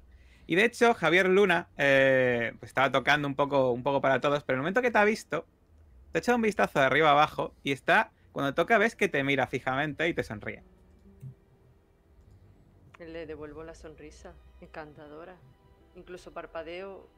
[0.48, 4.42] Y de hecho, Javier Luna eh, pues estaba tocando un poco, un poco para todos,
[4.42, 5.46] pero en el momento que te ha visto,
[6.11, 9.22] te ha echado un vistazo de arriba abajo y está, cuando toca, ves que te
[9.22, 10.64] mira fijamente y te sonríe.
[12.98, 15.37] Le devuelvo la sonrisa, encantadora.
[15.94, 17.09] Incluso parpadeo.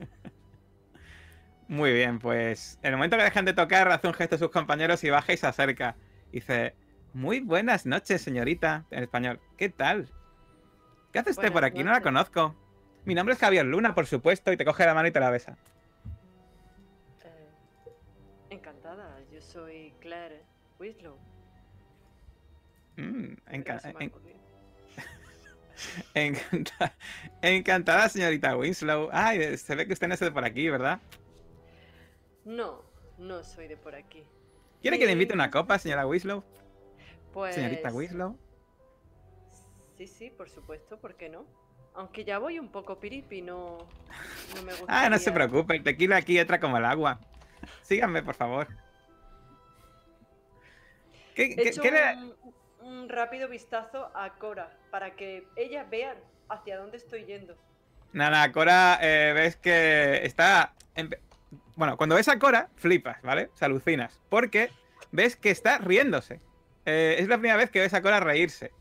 [1.68, 4.48] Muy bien, pues en el momento que dejan de tocar, hace un gesto a sus
[4.48, 5.96] compañeros y baja y se acerca.
[6.32, 6.74] Dice,
[7.14, 9.40] muy buenas noches, señorita, en español.
[9.56, 10.10] ¿Qué tal?
[11.12, 11.84] ¿Qué hace usted Buenas por aquí?
[11.84, 12.54] No la conozco.
[13.04, 15.30] Mi nombre es Javier Luna, por supuesto, y te coge la mano y te la
[15.30, 15.56] besa.
[17.24, 17.48] Eh,
[18.50, 20.42] encantada, yo soy Claire
[20.80, 21.16] Winslow.
[22.96, 24.38] Mm, enca- en- ocurrido.
[26.14, 26.94] encanta-
[27.42, 29.08] encantada, señorita Winslow.
[29.12, 31.00] Ay, se ve que usted no es de por aquí, ¿verdad?
[32.44, 32.82] No,
[33.18, 34.24] no soy de por aquí.
[34.82, 36.42] ¿Quiere que le invite una copa, señora Winslow?
[37.34, 37.54] Pues.
[37.56, 38.38] Señorita Winslow.
[39.98, 41.44] Sí, sí, por supuesto, ¿por qué no?
[41.94, 43.78] Aunque ya voy un poco piripi, no,
[44.56, 44.86] no me gusta.
[44.88, 47.20] Ah, no se preocupe, el tequila aquí entra como el agua.
[47.82, 48.68] Síganme, por favor.
[51.34, 52.34] ¿Qué, He qué- hecho qué le- un,
[52.80, 56.16] un rápido vistazo a Cora para que ella vea
[56.48, 57.56] hacia dónde estoy yendo.
[58.12, 60.74] Nada, Cora, eh, ves que está.
[60.94, 61.18] empe-
[61.76, 63.50] Bueno, cuando ves a Cora, flipas, ¿vale?
[63.54, 64.20] Se alucinas.
[64.28, 64.70] Porque
[65.10, 66.40] ves que está riéndose.
[66.86, 68.72] Eh, es la primera vez que ves a Cora reírse.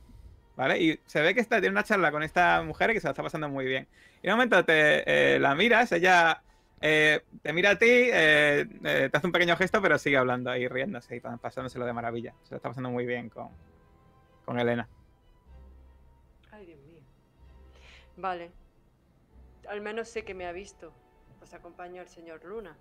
[0.56, 0.80] ¿Vale?
[0.80, 3.24] Y se ve que está, tiene una charla con esta mujer que se la está
[3.24, 3.88] pasando muy bien.
[4.22, 6.44] Y en un momento te eh, la miras, ella
[6.80, 10.68] eh, te mira a ti, eh, te hace un pequeño gesto, pero sigue hablando ahí,
[10.68, 12.36] riéndose y pa- pasándoselo de maravilla.
[12.44, 13.50] Se lo está pasando muy bien con,
[14.46, 14.88] con Elena.
[16.52, 17.02] Ay, Dios mío.
[18.18, 18.52] Vale.
[19.68, 20.94] Al menos sé que me ha visto.
[21.42, 22.78] Os acompaño al señor Luna.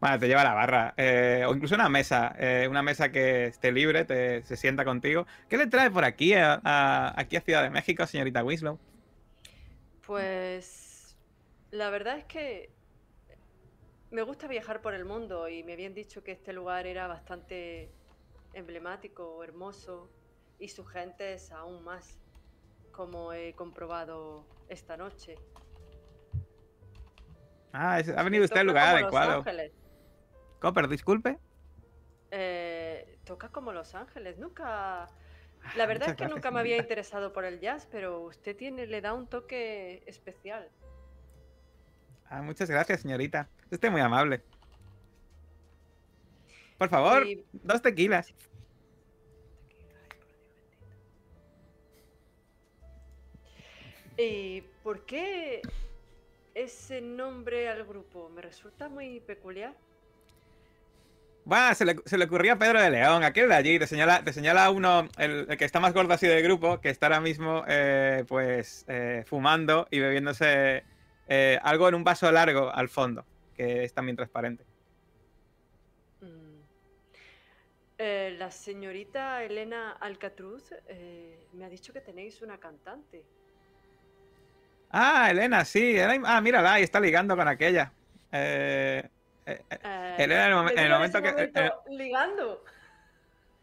[0.00, 0.94] Bueno, te lleva a la barra.
[0.96, 2.34] eh, o incluso una mesa.
[2.38, 5.26] eh, una mesa que esté libre, te, se sienta contigo.
[5.48, 8.78] ¿Qué le trae por aquí a, a- aquí a Ciudad de México, señorita Winslow?
[10.06, 11.16] Pues
[11.70, 12.70] la verdad es que
[14.10, 17.90] me gusta viajar por el mundo y me habían dicho que este lugar era bastante
[18.52, 20.10] emblemático, hermoso
[20.58, 22.18] y su gente es aún más,
[22.92, 25.36] como he comprobado esta noche.
[27.72, 29.38] Ah, es- ha venido usted al lugar Los adecuado.
[29.38, 29.72] Ángeles.
[30.66, 31.38] Copper, disculpe.
[32.32, 34.36] Eh, toca como Los Ángeles.
[34.36, 35.06] Nunca.
[35.76, 38.56] La verdad muchas es que gracias, nunca me había interesado por el jazz, pero usted
[38.56, 40.68] tiene, le da un toque especial.
[42.28, 43.48] Ah, muchas gracias, señorita.
[43.66, 44.42] Es usted muy amable.
[46.78, 48.34] Por favor, Y- dos tequilas.
[54.18, 55.62] ¿Y por qué
[56.54, 58.28] ese nombre al grupo?
[58.30, 59.85] Me resulta muy peculiar.
[61.50, 63.78] Va, se le, se le ocurría a Pedro de León, aquel de allí.
[63.78, 66.90] Te señala, te señala uno, el, el que está más gordo así del grupo, que
[66.90, 70.82] está ahora mismo, eh, pues, eh, fumando y bebiéndose
[71.28, 74.64] eh, algo en un vaso largo al fondo, que es también transparente.
[76.20, 76.56] Mm.
[78.38, 80.70] La señorita Elena Alcatruz
[81.52, 83.22] me ha dicho que tenéis una cantante.
[84.90, 85.96] Ah, Elena, sí.
[85.96, 87.92] Elena- ah, mírala, ahí está ligando con aquella.
[88.32, 89.08] Eh,
[89.46, 92.64] eh, eh, Eh, el, momen- me en el momento que, momento ligando.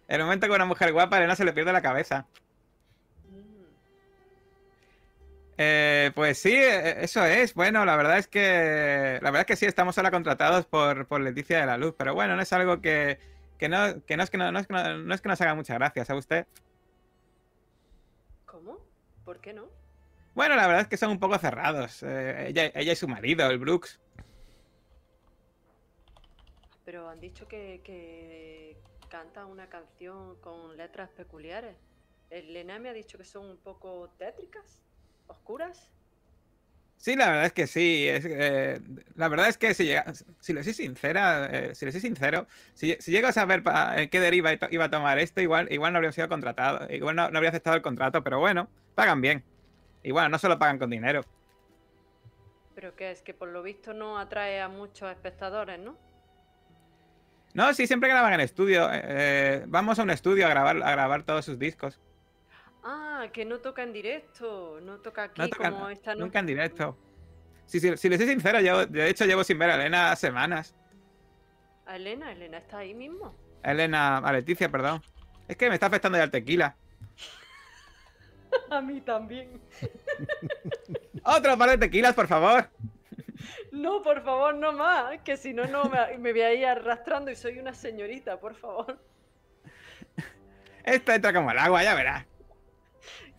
[0.07, 2.25] en el momento que una mujer guapa, Elena se le pierde la cabeza.
[3.29, 3.63] Mm.
[5.57, 7.53] Eh, pues sí, eh, eso es.
[7.53, 11.21] Bueno, la verdad es que la verdad es que sí, estamos ahora contratados por, por
[11.21, 13.19] Leticia de la Luz, pero bueno, no es algo que,
[13.59, 15.41] que no, que no es que no, no es que no, no es que nos
[15.41, 16.47] haga mucha gracia, ¿sabe usted?
[18.45, 18.77] ¿Cómo?
[19.25, 19.65] ¿Por qué no?
[20.35, 22.01] Bueno, la verdad es que son un poco cerrados.
[22.03, 23.99] eh, ella, ella y su marido, el Brooks.
[26.85, 28.77] Pero han dicho que, que
[29.09, 31.77] canta una canción con letras peculiares.
[32.29, 34.83] Elena me ha dicho que son un poco tétricas,
[35.27, 35.89] oscuras.
[36.97, 38.07] Sí, la verdad es que sí.
[38.07, 38.79] es, eh,
[39.15, 40.05] la verdad es que si, llega-
[40.39, 44.01] si le soy sincera, eh, si le soy sincero, si, si llego a saber pa-
[44.01, 47.29] en qué deriva iba a tomar esto, igual, igual no habría sido contratado, igual no,
[47.29, 49.43] no habría aceptado el contrato, pero bueno, pagan bien.
[50.09, 51.21] Bueno, no solo pagan con dinero.
[52.75, 55.97] Pero que es que por lo visto no atrae a muchos espectadores, ¿no?
[57.53, 58.91] No, sí, siempre graban en estudio.
[58.91, 61.99] eh, eh, vamos a un estudio a grabar, a grabar todos sus discos.
[62.83, 66.21] Ah, que no toca en directo, no toca aquí No como esta no.
[66.25, 66.97] nunca en directo.
[67.65, 70.75] Si, si, si les soy sincero, yo de hecho llevo sin ver a Elena semanas.
[71.85, 72.31] ¿A Elena?
[72.31, 73.33] ¿Elena está ahí mismo?
[73.63, 75.01] A Elena, a Leticia, perdón.
[75.47, 76.75] Es que me está afectando ya el tequila.
[78.69, 79.61] A mí también.
[81.23, 82.69] Otro par de tequilas, por favor.
[83.71, 85.19] No, por favor, no más.
[85.21, 88.55] Que si no, no me, me voy a ir arrastrando y soy una señorita, por
[88.55, 88.99] favor.
[90.83, 92.25] Esto entra como el agua, ya verás.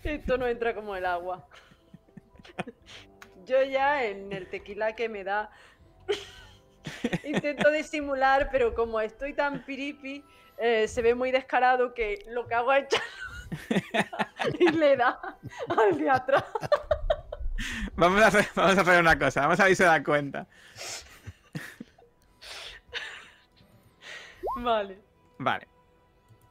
[0.02, 1.46] Esto no entra como el agua.
[3.44, 5.50] Yo ya en el tequila que me da
[7.24, 10.24] intento disimular, pero como estoy tan piripi,
[10.58, 15.38] eh, se ve muy descarado que lo que hago es echarlo y le da
[15.76, 16.44] al de atrás.
[17.96, 20.46] Vamos a hacer, vamos a hacer una cosa, vamos a ver si se da cuenta.
[24.56, 24.98] Vale.
[25.38, 25.68] Vale.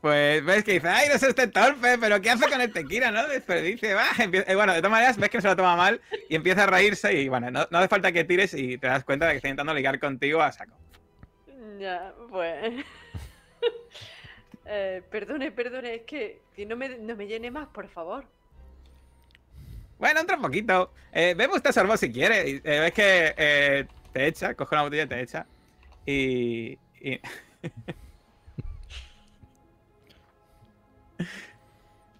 [0.02, 3.10] Pues ves que dice, ay, no es este torpe, pero ¿qué hace con el tequila,
[3.12, 3.26] no?
[3.28, 4.08] Desperdicie, va.
[4.18, 6.68] empie- eh, bueno, de todas maneras, ves que se lo toma mal y empieza a
[6.68, 9.38] reírse y bueno, no, no hace falta que tires y te das cuenta de que
[9.38, 10.76] está intentando ligar contigo a saco.
[11.80, 12.86] Ya, pues.
[14.66, 18.24] Eh, perdone, perdone, es que no, me, no me llene más, por favor.
[20.04, 20.92] Bueno, entra un poquito.
[21.14, 22.58] Eh, bebe usted sorbo si quiere.
[22.58, 25.46] Eh, ves que eh, te echa, coge una botella y te echa.
[26.06, 26.78] Y.
[27.00, 27.22] y-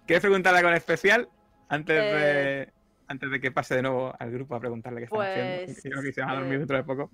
[0.06, 1.28] ¿Quieres preguntarle algo en especial?
[1.68, 2.62] Antes de.
[2.62, 2.72] Eh.
[3.06, 5.64] Antes de que pase de nuevo al grupo a preguntarle qué están haciendo.
[5.66, 7.10] Pues, Creo que se van a dormir eh, dentro de poco.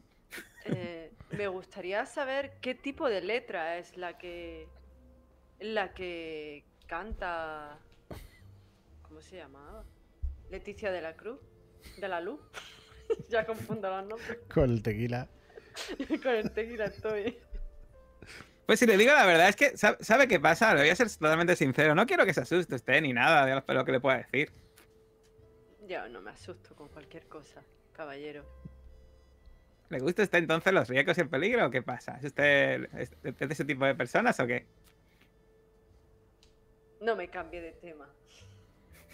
[1.33, 4.69] Me gustaría saber qué tipo de letra es la que.
[5.59, 7.77] la que canta.
[9.03, 9.83] ¿Cómo se llamaba?
[10.51, 11.39] Leticia de la Cruz.
[11.99, 12.41] De la Luz.
[13.29, 14.39] ya confundo los nombres.
[14.53, 15.29] Con el tequila.
[16.23, 17.39] Con el tequila estoy.
[18.67, 20.75] Pues si le digo la verdad, es que ¿sabe, sabe qué pasa?
[20.75, 21.95] Le voy a ser totalmente sincero.
[21.95, 24.53] No quiero que se asuste usted ni nada de lo que le pueda decir.
[25.87, 28.45] Ya no me asusto con cualquier cosa, caballero.
[29.89, 32.17] ¿Le gusta a usted entonces los riesgos y el peligro o qué pasa?
[32.19, 34.67] ¿Es usted es- es de ese tipo de personas o qué?
[37.01, 38.09] No me cambie de tema.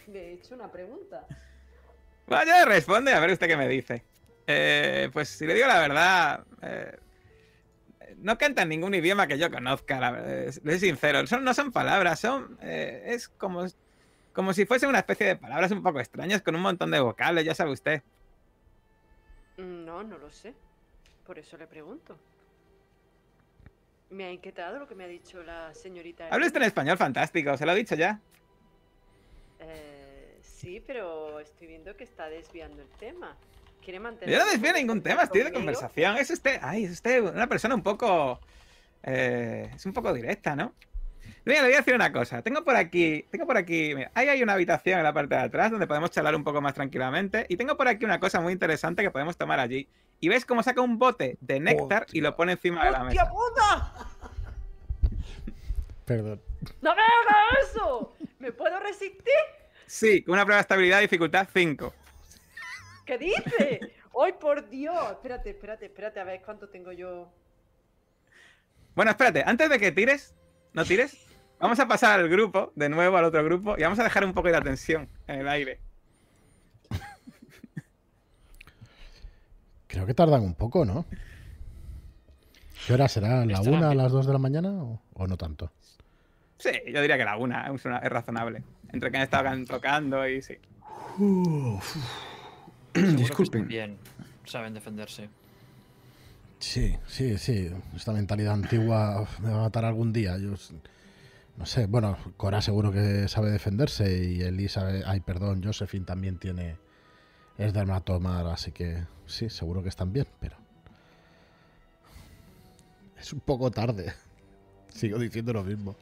[0.06, 1.26] Le he hecho una pregunta.
[2.26, 4.04] Vaya, responde, a ver usted qué me dice.
[4.46, 6.98] Eh, pues si le digo la verdad, eh,
[8.18, 11.26] no canta en ningún idioma que yo conozca, la verdad, es- soy sincero.
[11.26, 12.56] Son, no son palabras, son.
[12.62, 13.66] eh, es como,
[14.32, 17.44] como si fuese una especie de palabras un poco extrañas con un montón de vocales,
[17.44, 18.02] ya sabe usted.
[19.56, 20.54] No, no lo sé.
[21.26, 22.16] Por eso le pregunto.
[24.10, 26.28] Me ha inquietado lo que me ha dicho la señorita.
[26.30, 28.20] Habla usted en español fantástico, se lo he dicho ya.
[29.58, 29.95] Eh,
[30.66, 33.36] sí, pero estoy viendo que está desviando el tema.
[33.84, 34.34] ¿Quiere mantener?
[34.36, 36.16] Yo no desvío ningún tema, estoy de conversación.
[36.16, 38.40] Es usted, ay, es usted una persona un poco.
[39.04, 40.74] eh, es un poco directa, ¿no?
[41.44, 42.42] Mira, le voy a decir una cosa.
[42.42, 45.42] Tengo por aquí, tengo por aquí, mira, ahí hay una habitación en la parte de
[45.42, 47.46] atrás donde podemos charlar un poco más tranquilamente.
[47.48, 49.88] Y tengo por aquí una cosa muy interesante que podemos tomar allí.
[50.18, 53.24] Y ves cómo saca un bote de néctar y lo pone encima de la ¡Hostia
[53.24, 53.32] mesa.
[53.32, 53.94] puta!
[56.06, 56.42] Perdón.
[56.82, 58.16] ¡No me hagas eso!
[58.40, 59.32] ¿Me puedo resistir?
[59.86, 61.94] Sí, con una prueba de estabilidad dificultad 5.
[63.04, 63.80] ¿Qué dice?
[64.20, 65.12] ¡Ay, por Dios!
[65.12, 67.30] Espérate, espérate, espérate, a ver cuánto tengo yo.
[68.94, 70.34] Bueno, espérate, antes de que tires,
[70.72, 71.16] no tires,
[71.60, 74.32] vamos a pasar al grupo, de nuevo al otro grupo, y vamos a dejar un
[74.32, 75.80] poco de la tensión en el aire.
[79.86, 81.04] Creo que tardan un poco, ¿no?
[82.86, 83.44] ¿Qué hora será?
[83.44, 85.70] ¿La Está una, a las dos de la mañana o, o no tanto?
[86.58, 88.62] Sí, yo diría que la una es, una- es razonable.
[88.92, 90.54] Entre que han estado tocando y sí.
[92.94, 93.68] Están Disculpen.
[93.68, 93.98] Bien,
[94.46, 95.28] saben defenderse.
[96.58, 97.70] Sí, sí, sí.
[97.94, 100.38] Esta mentalidad antigua uf, me va a matar algún día.
[100.38, 100.54] Yo
[101.56, 101.86] no sé.
[101.86, 105.02] Bueno, Cora seguro que sabe defenderse y Eli sabe.
[105.06, 106.76] Ay, perdón, Josephine también tiene.
[107.58, 110.56] Es dermatomar, así que sí, seguro que están bien, pero.
[113.18, 114.12] Es un poco tarde.
[114.94, 115.96] Sigo diciendo lo mismo.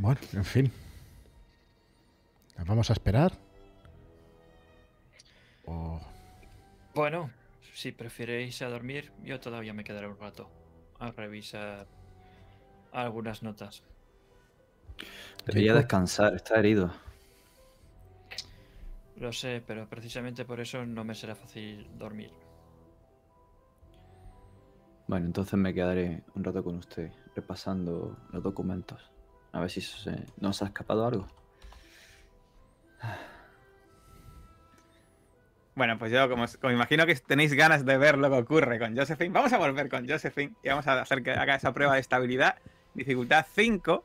[0.00, 0.72] Bueno, en fin.
[2.66, 3.32] Vamos a esperar.
[5.66, 6.00] O.
[6.94, 7.30] Bueno,
[7.74, 10.48] si preferéis a dormir, yo todavía me quedaré un rato
[10.98, 11.86] a revisar
[12.92, 13.82] algunas notas.
[15.44, 16.90] Debería descansar, está herido.
[19.16, 22.32] Lo sé, pero precisamente por eso no me será fácil dormir.
[25.08, 29.10] Bueno, entonces me quedaré un rato con usted, repasando los documentos.
[29.52, 31.26] A ver si se, nos ha escapado algo.
[35.74, 38.96] Bueno, pues yo, como, como imagino que tenéis ganas de ver lo que ocurre con
[38.96, 42.00] Josephine, vamos a volver con Josephine y vamos a hacer que haga esa prueba de
[42.00, 42.56] estabilidad,
[42.92, 44.04] dificultad 5.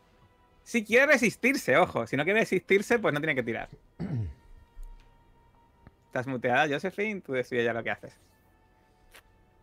[0.64, 3.68] Si quiere resistirse, ojo, si no quiere resistirse, pues no tiene que tirar.
[6.08, 8.18] Estás muteada, Josephine, tú decides ya lo que haces.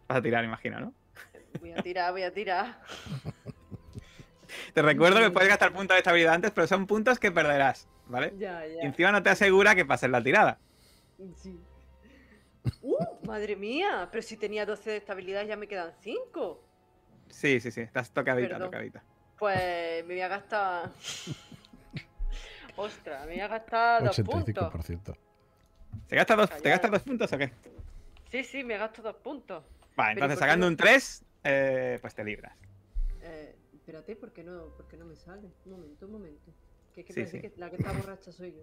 [0.07, 0.93] Vas a tirar, imagino, ¿no?
[1.61, 2.79] Voy a tirar, voy a tirar.
[4.75, 8.33] Te recuerdo que puedes gastar puntos de estabilidad antes, pero son puntos que perderás, ¿vale?
[8.39, 8.83] Ya, Y ya.
[8.83, 10.59] encima no te asegura que pases la tirada.
[11.37, 11.59] Sí.
[12.81, 12.97] ¡Uh!
[13.27, 14.09] ¡Madre mía!
[14.11, 16.65] Pero si tenía 12 de estabilidad ya me quedan 5.
[17.29, 18.71] Sí, sí, sí, estás tocadita, Perdón.
[18.71, 19.03] tocadita.
[19.39, 20.91] Pues me voy a gastar.
[22.77, 24.73] Ostras, me voy a gastar dos puntos.
[24.73, 25.17] 85%.
[26.09, 27.53] ¿Se gasta dos, ¿Te gastas dos puntos o qué?
[28.31, 29.63] Sí, sí, me gasto dos puntos.
[29.95, 31.25] Vale, entonces ¿por qué sacando un 3,
[32.01, 32.55] pues te libras.
[33.23, 33.57] Eh,
[33.93, 35.51] espérate, ¿por qué, no, ¿por qué no me sale?
[35.67, 36.51] Un momento, un momento.
[36.95, 37.43] Que es que Sí, parece sí.
[37.43, 38.63] que la que está borracha soy yo.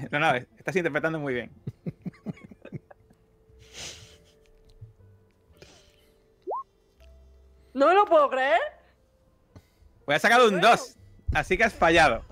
[0.10, 1.50] No, no, estás interpretando muy bien.
[7.74, 8.58] ¡No me lo puedo creer!
[10.06, 10.68] Pues has sacado un Bueno.
[10.70, 10.96] 2,
[11.34, 12.24] así que has fallado.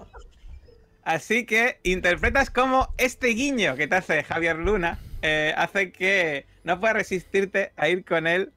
[1.03, 6.81] Así que interpretas como este guiño que te hace Javier Luna eh, hace que no
[6.81, 8.53] puedas resistirte a ir con él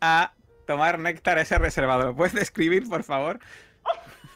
[0.00, 0.34] a
[0.70, 2.04] tomar néctar a ese reservado.
[2.04, 3.40] ¿Lo puedes describir, por favor?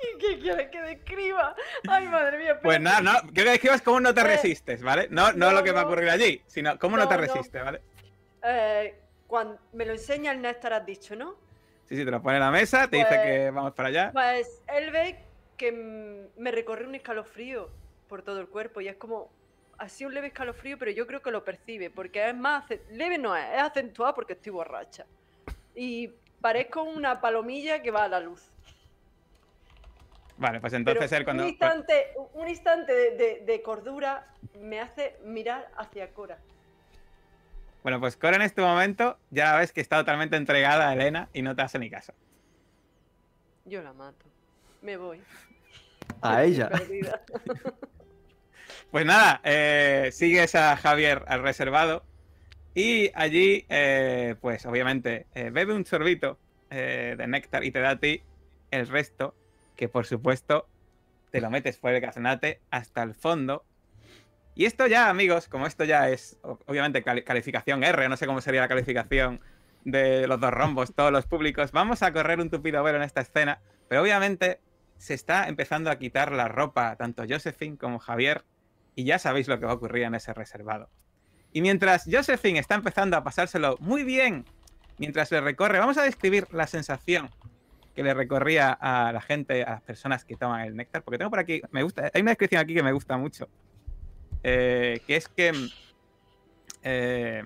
[0.00, 1.56] ¿Y qué quieres que describa?
[1.88, 2.60] ¡Ay, madre mía!
[2.62, 3.02] Pues espérate.
[3.02, 5.08] nada, no, quiero que describas cómo no te Eh, resistes, ¿vale?
[5.10, 5.88] No, no, no, lo que va a no.
[5.88, 7.26] ocurrir allí, sino cómo no, te No, no.
[7.26, 7.80] resistes, ¿vale?
[8.44, 8.94] Eh,
[9.26, 11.34] cuando me lo enseña el Néstor, has dicho, ¿no?
[11.88, 14.10] Sí, sí, te lo pone en la mesa, te dice Pues- que vamos para allá.
[14.12, 15.18] Pues él ve
[15.56, 17.68] que mm, me recorre un escalofrío
[18.08, 19.30] por todo el cuerpo y es como
[19.78, 23.34] así un leve escalofrío, pero yo creo que lo percibe porque es más leve no
[23.36, 25.06] es, es acentuado porque estoy borracha.
[25.74, 26.08] Y
[26.40, 28.42] parezco una palomilla que va a la luz.
[30.36, 31.42] Vale, pues entonces él cuando...
[31.42, 34.24] un instante, un instante de, de- de cordura
[34.60, 36.38] me hace mirar hacia Cora.
[37.82, 41.42] Bueno, pues Cora en este momento ya ves que está totalmente entregada a Elena y
[41.42, 42.12] no te hace ni caso.
[43.64, 44.26] Yo la mato.
[44.82, 45.20] Me voy.
[46.22, 46.70] A ella.
[48.90, 52.04] Pues nada, eh, sigues a Javier al reservado
[52.74, 56.38] y allí, eh, pues obviamente, eh, bebe un sorbito
[56.70, 58.22] de néctar y te da a ti
[58.70, 59.34] el resto,
[59.74, 60.68] que por supuesto
[61.30, 63.64] te lo metes por el gaznate hasta el fondo.
[64.54, 68.42] Y esto ya, amigos, como esto ya es obviamente cali- calificación R, no sé cómo
[68.42, 69.40] sería la calificación
[69.84, 73.22] de los dos rombos, todos los públicos, vamos a correr un tupido velo en esta
[73.22, 74.60] escena, pero obviamente
[74.98, 78.44] se está empezando a quitar la ropa, tanto Josephine como Javier,
[78.98, 80.90] y ya sabéis lo que va a ocurrir en ese reservado.
[81.52, 84.44] Y mientras Josephine está empezando a pasárselo muy bien,
[84.98, 87.30] mientras le recorre, vamos a describir la sensación
[87.94, 91.30] que le recorría a la gente, a las personas que toman el néctar, porque tengo
[91.30, 93.48] por aquí, me gusta, hay una descripción aquí que me gusta mucho,
[94.42, 95.52] eh, que es que
[96.82, 97.44] eh,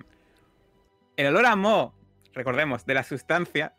[1.17, 1.93] el olor a moho,
[2.33, 3.75] recordemos, de la sustancia,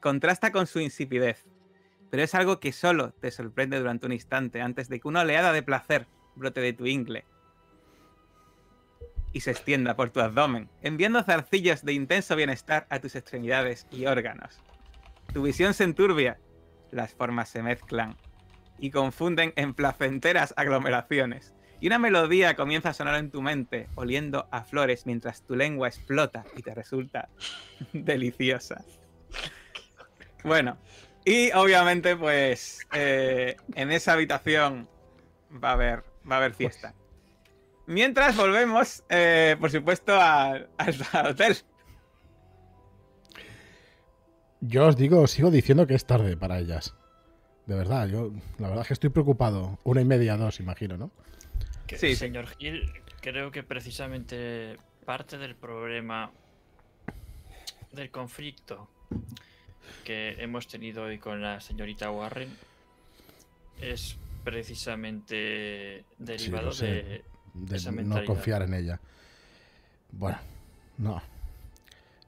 [0.00, 1.44] contrasta con su insipidez,
[2.08, 5.52] pero es algo que solo te sorprende durante un instante antes de que una oleada
[5.52, 6.06] de placer
[6.36, 7.24] brote de tu ingle
[9.32, 14.06] y se extienda por tu abdomen, enviando zarcillos de intenso bienestar a tus extremidades y
[14.06, 14.62] órganos.
[15.32, 16.38] Tu visión se enturbia,
[16.90, 18.16] las formas se mezclan
[18.78, 21.54] y confunden en placenteras aglomeraciones.
[21.80, 25.88] Y una melodía comienza a sonar en tu mente, oliendo a flores mientras tu lengua
[25.88, 27.28] explota y te resulta
[27.92, 28.82] deliciosa.
[30.42, 30.78] Bueno,
[31.24, 34.88] y obviamente, pues eh, en esa habitación
[35.52, 36.94] va a haber, va a haber fiesta.
[37.86, 40.68] Mientras volvemos, eh, por supuesto, al,
[41.30, 41.56] hotel.
[44.60, 46.94] Yo os digo, os sigo diciendo que es tarde para ellas.
[47.66, 49.78] De verdad, yo la verdad es que estoy preocupado.
[49.84, 51.10] Una y media, dos, imagino, ¿no?
[51.86, 52.16] Que, sí.
[52.16, 56.32] señor Gil, creo que precisamente parte del problema
[57.92, 58.88] del conflicto
[60.04, 62.48] que hemos tenido hoy con la señorita Warren
[63.80, 66.86] es precisamente derivado sé.
[66.86, 69.00] de De Esa no confiar en ella.
[70.12, 70.38] Bueno,
[70.98, 71.20] no.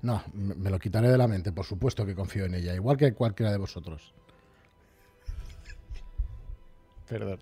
[0.02, 2.96] No, me me lo quitaré de la mente, por supuesto que confío en ella, igual
[2.96, 4.12] que cualquiera de vosotros.
[7.08, 7.38] Perdón.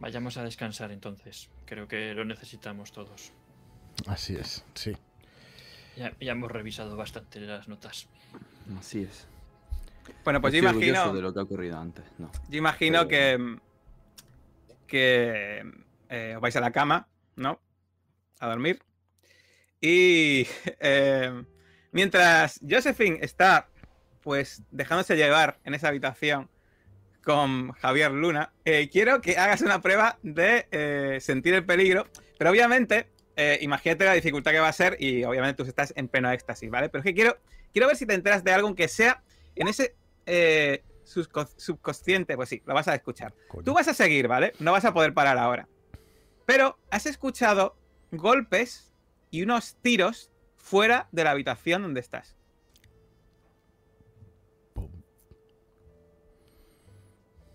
[0.00, 1.50] Vayamos a descansar entonces.
[1.66, 3.32] Creo que lo necesitamos todos.
[4.06, 4.96] Así es, sí.
[5.96, 8.08] Ya, ya hemos revisado bastante las notas.
[8.78, 9.26] Así es.
[10.24, 12.04] Bueno, pues yo imagino, de lo que ha ocurrido antes.
[12.18, 12.30] No.
[12.48, 13.58] yo imagino Pero- que,
[14.86, 15.72] que
[16.08, 17.60] eh, os vais a la cama, ¿no?
[18.40, 18.80] A dormir.
[19.80, 20.46] Y
[20.80, 21.44] eh,
[21.92, 23.68] mientras Josephine está,
[24.22, 26.48] pues, dejándose llevar en esa habitación
[27.22, 32.06] con Javier Luna, eh, quiero que hagas una prueba de sentir el peligro,
[32.38, 33.08] pero obviamente,
[33.62, 36.90] imagínate la dificultad que va a ser y obviamente tú estás en pleno éxtasis, ¿vale?
[36.90, 37.38] Pero es que quiero,
[37.72, 39.22] quiero ver si te enteras de algo que sea
[39.56, 39.94] en ese
[40.26, 43.34] eh, subco- subconsciente, pues sí, lo vas a escuchar.
[43.48, 43.64] Coño.
[43.64, 44.52] Tú vas a seguir, ¿vale?
[44.58, 45.68] No vas a poder parar ahora.
[46.46, 47.76] Pero has escuchado
[48.12, 48.92] golpes
[49.30, 52.36] y unos tiros fuera de la habitación donde estás.
[54.74, 54.90] Pum.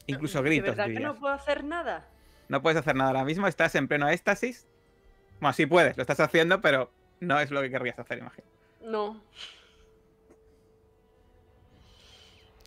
[0.07, 0.75] Incluso ¿De gritos.
[0.75, 2.07] verdad que no puedo hacer nada?
[2.47, 4.67] No puedes hacer nada ahora mismo, estás en pleno éxtasis.
[5.39, 8.47] Bueno, sí puedes, lo estás haciendo, pero no es lo que querrías hacer, imagino.
[8.81, 9.21] No.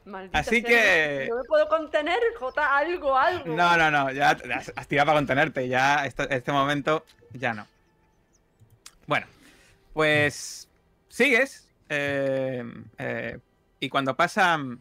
[0.05, 3.55] Maldita Así sea, que- No me puedo contener, Jota, algo, algo.
[3.55, 7.67] No, no, no, ya has, tirado para contenerte, ya esto- este momento ya no.
[9.07, 9.27] Bueno,
[9.93, 10.69] pues
[11.09, 12.65] sigues eh,
[12.99, 13.39] eh,
[13.81, 14.81] y cuando pasan,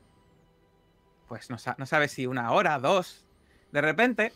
[1.27, 3.25] pues no sabes si una hora, dos,
[3.71, 4.33] de repente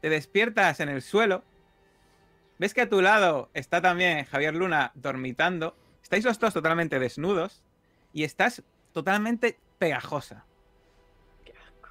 [0.00, 1.42] te despiertas en el suelo,
[2.58, 7.62] ves que a tu lado está también Javier Luna dormitando, estáis los dos totalmente desnudos
[8.12, 8.62] y estás
[8.92, 10.44] totalmente pegajosa.
[11.42, 11.88] Qué asco.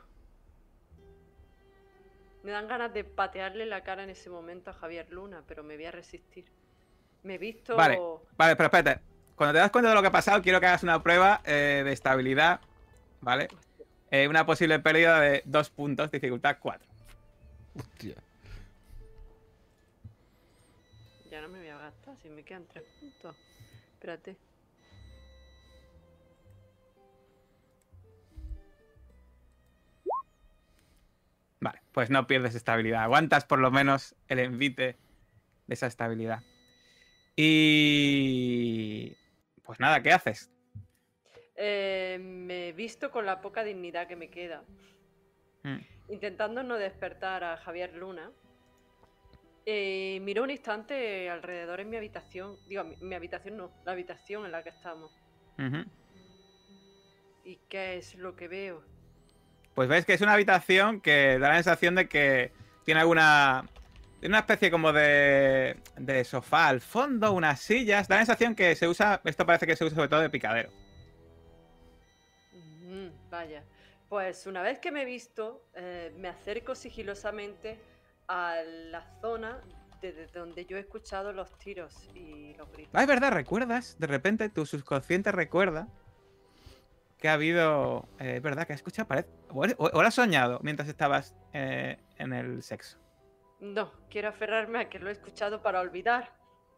[2.44, 5.76] Me dan ganas de patearle la cara en ese momento a Javier Luna, pero me
[5.76, 6.46] voy a resistir.
[7.24, 7.76] Me he visto.
[7.76, 8.00] Vale.
[8.38, 9.02] Vale, pero espérate.
[9.36, 11.82] Cuando te das cuenta de lo que ha pasado, quiero que hagas una prueba eh,
[11.84, 12.62] de estabilidad,
[13.22, 13.48] ¿vale?
[14.12, 16.88] Eh, una posible pérdida de dos puntos, dificultad 4.
[17.76, 18.16] Hostia.
[21.32, 23.36] Ya no me voy a gastar, si me quedan tres puntos.
[23.94, 24.49] Espérate.
[31.62, 33.04] Vale, pues no pierdes estabilidad.
[33.04, 34.98] Aguantas por lo menos el envite
[35.68, 36.42] de esa estabilidad.
[37.36, 39.16] Y...
[39.64, 40.52] Pues nada, ¿qué haces?
[41.56, 44.64] Eh, me he visto con la poca dignidad que me queda.
[45.64, 45.78] Mm,
[46.10, 48.32] Intentando no despertar a Javier Luna.
[49.66, 52.58] Eh, miro un instante alrededor en mi habitación.
[52.68, 55.12] Digo, mi, mi habitación no, la habitación en la que estamos.
[57.44, 58.84] ¿Y qué es lo que veo?
[59.80, 62.52] Pues ves que es una habitación que da la sensación de que
[62.84, 63.64] tiene alguna.
[64.20, 68.10] Tiene una especie como de, de sofá al fondo, unas sillas.
[68.10, 69.22] Da la sensación que se usa.
[69.24, 70.70] Esto parece que se usa sobre todo de picadero.
[72.84, 73.64] Mm, vaya.
[74.10, 77.80] Pues una vez que me he visto, eh, me acerco sigilosamente
[78.28, 78.56] a
[78.92, 79.62] la zona
[80.02, 82.92] desde donde yo he escuchado los tiros y los gritos.
[82.94, 83.96] Ah, es verdad, recuerdas.
[83.98, 85.88] De repente tu subconsciente recuerda
[87.20, 88.08] que ha habido.
[88.20, 89.08] eh, es verdad que has escuchado.
[89.08, 92.98] Parece, o, o- o lo has soñado mientras estabas eh, en el sexo.
[93.60, 96.34] No, quiero aferrarme a que lo he escuchado para olvidar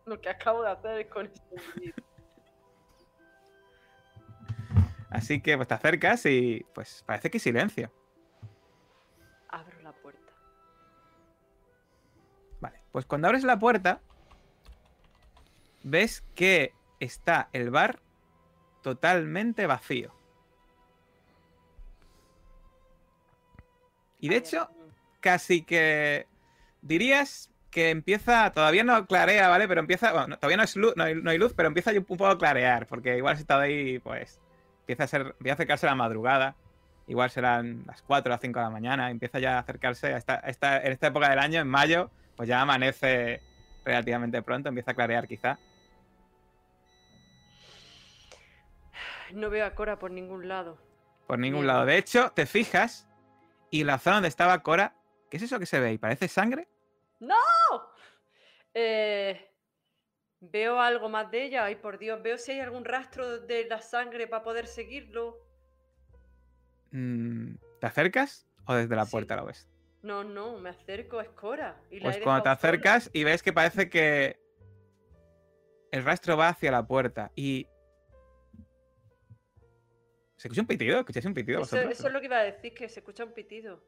[0.06, 2.04] lo que acabo de hacer con este grito.
[5.10, 7.92] Así que pues te acercas y pues parece que silencio.
[9.50, 10.32] Abro la puerta.
[12.62, 14.02] Vale, pues cuando abres la puerta,
[15.84, 18.00] ves que está el bar
[18.82, 20.14] totalmente vacío.
[24.22, 24.70] Y de hecho,
[25.20, 26.28] casi que
[26.82, 29.68] dirías que empieza, todavía no clarea, ¿vale?
[29.68, 31.92] Pero empieza, bueno, no- todavía no, es luz, no, hay, no hay luz, pero empieza
[31.92, 34.40] un poco a clarear, porque igual has estado ahí, pues,
[34.82, 36.56] empieza a, ser, empieza a acercarse la madrugada,
[37.08, 40.18] igual serán las 4 o las 5 de la mañana, empieza ya a acercarse a
[40.18, 43.42] esta, a esta- en esta época del año, en mayo, pues ya amanece
[43.86, 45.58] relativamente pronto, empieza a clarear quizá.
[49.34, 50.78] No veo a Cora por ningún lado.
[51.28, 51.68] Por ningún Bien.
[51.68, 51.86] lado.
[51.86, 53.08] De hecho, te fijas
[53.72, 54.96] y la zona donde estaba Cora,
[55.32, 55.98] ¿qué es eso que se ve ahí?
[55.98, 56.68] ¿Parece sangre?
[57.20, 57.36] ¡No!
[58.74, 59.50] Eh,
[60.42, 61.66] veo algo más de ella.
[61.66, 65.38] Ay, por Dios, veo si hay algún rastro de la sangre para poder seguirlo.
[66.92, 69.12] Mm, ¿Te acercas o desde la Sí.
[69.12, 69.68] puerta lo ves?
[70.04, 71.80] No, no, me acerco, es Cora.
[71.90, 72.54] Y la Pues cuando te sola.
[72.54, 74.40] acercas y ves que parece que
[75.92, 77.68] el rastro va hacia la puerta y...
[80.42, 80.98] ¿Se escucha un pitido?
[80.98, 82.00] ¿Escucháis un pitido Eso, vosotros?
[82.00, 83.80] eso es lo que iba a decir, que se escucha un pitido.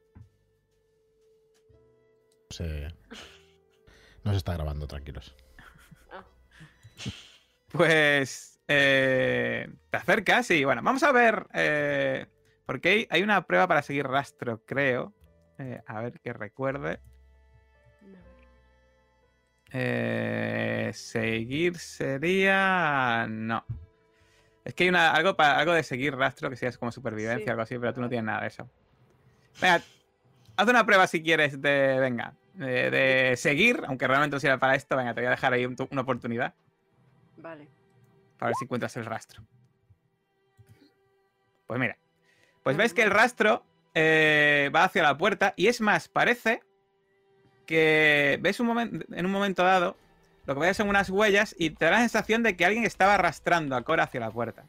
[2.51, 2.93] Se...
[4.23, 5.35] No se está grabando, tranquilos.
[6.11, 6.23] Ah,
[7.71, 12.27] Pues eh, te acercas y bueno, vamos a ver, eh,
[12.67, 15.11] porque hay, hay una prueba para seguir rastro, creo.
[15.57, 16.99] Eh, a ver que recuerde.
[19.71, 23.25] Eh, seguir sería...
[23.27, 23.65] No.
[24.65, 27.49] Es que hay una, algo, para, algo de seguir rastro que sea como supervivencia Sí.
[27.49, 28.69] o algo así, pero tú no tienes nada de eso.
[29.61, 29.81] Venga,
[30.55, 31.97] haz una prueba si quieres de...
[31.99, 34.95] Venga, de, de seguir, aunque realmente no sirva para esto.
[34.95, 36.53] Venga, te voy a dejar ahí un- una oportunidad
[37.37, 37.67] Vale.
[38.37, 39.43] para ver si encuentras el rastro.
[41.67, 41.97] Pues mira.
[42.63, 46.61] Pues ves que el rastro eh, va hacia la puerta y es más, parece
[47.65, 49.97] que ves un momento, en un momento dado
[50.45, 53.15] lo que ves son unas huellas y te da la sensación de que alguien estaba
[53.15, 54.65] arrastrando a Cora hacia la puerta.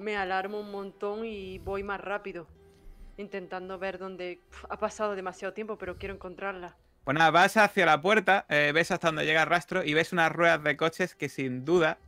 [0.00, 2.46] me alarmo un montón y voy más rápido.
[3.16, 6.74] Intentando ver dónde ha pasado demasiado tiempo, pero quiero encontrarla.
[7.04, 10.12] Pues nada, vas hacia la puerta, eh, ves hasta donde llega el rastro y ves
[10.12, 11.98] unas ruedas de coches que sin duda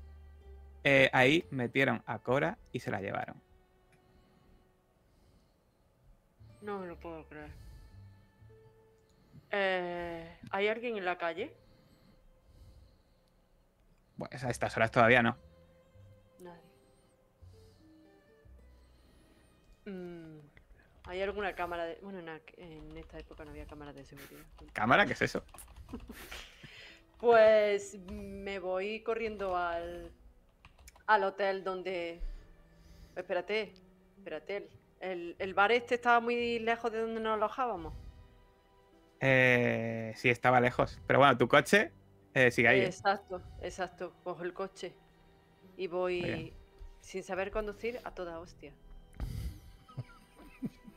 [0.84, 3.36] eh, ahí metieron a Cora y se la llevaron.
[6.62, 7.50] No me lo puedo creer.
[9.52, 11.52] Eh, ¿Hay alguien en la calle?
[14.16, 15.36] Pues a estas horas todavía no.
[16.40, 16.62] Nadie.
[19.84, 20.38] Mm,
[21.04, 21.98] ¿Hay alguna cámara de.?
[22.02, 22.20] Bueno,
[22.56, 24.42] en, esta época no había cámaras de seguridad.
[24.72, 25.04] ¿Cámara?
[25.06, 25.44] ¿Qué es eso?
[27.18, 30.10] Pues me voy corriendo al.
[31.06, 32.20] al hotel donde.
[33.14, 33.74] Espérate,
[34.18, 34.68] espérate.
[34.98, 37.94] El, el bar este estaba muy lejos de donde nos alojábamos.
[39.22, 41.00] Eh, sí, estaba lejos.
[41.06, 41.90] Pero bueno, tu coche
[42.34, 42.80] eh, sigue ahí.
[42.80, 42.86] ¿eh?
[42.86, 44.12] Exacto, exacto.
[44.22, 44.92] Cojo el coche
[45.78, 46.52] y voy
[47.00, 48.72] sin saber conducir a toda hostia.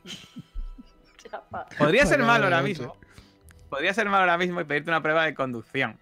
[1.78, 2.96] Podría ser malo ahora mismo.
[3.68, 5.98] Podría ser malo ahora mismo y pedirte una prueba de conducción.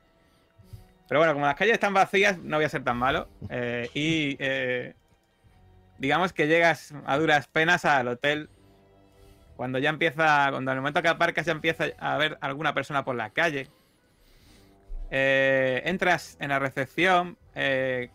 [1.09, 3.29] Pero bueno, como las calles están vacías, no voy a ser tan malo.
[3.49, 4.95] Eh, y eh,
[5.99, 8.49] digamos que llegas a duras penas al hotel.
[9.57, 13.15] Cuando ya empieza, cuando el momento que aparcas ya empieza a haber alguna persona por
[13.15, 13.69] la calle.
[15.11, 17.37] Eh, entras en la recepción.
[17.55, 18.11] eh,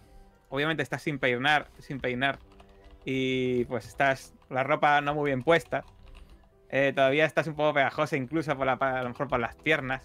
[0.50, 2.40] obviamente estás sin peinar, sin peinar.
[3.06, 5.84] Y pues estás la ropa no muy bien puesta.
[6.70, 10.04] Eh, todavía estás un poco pegajosa, incluso a lo mejor por las piernas.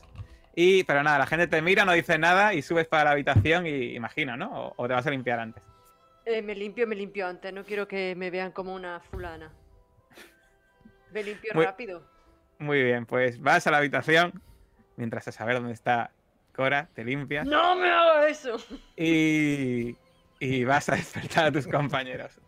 [0.55, 3.67] Y, pero nada, la gente te mira, no dice nada y subes para la habitación
[3.67, 4.69] y imagino, ¿no?
[4.69, 5.65] O, o te vas a limpiar antes.
[6.25, 7.53] Eh, me limpio, me limpio antes.
[7.53, 9.53] No quiero que me vean como una fulana.
[11.15, 12.03] Me limpio Muy- rápido.
[12.59, 14.43] Muy bien, pues vas a la habitación
[14.97, 16.11] mientras a saber dónde está
[16.55, 18.57] Cora, te limpias ¡No me hagas eso!
[18.97, 19.97] y,
[20.39, 22.39] y vas a despertar a tus compañeros.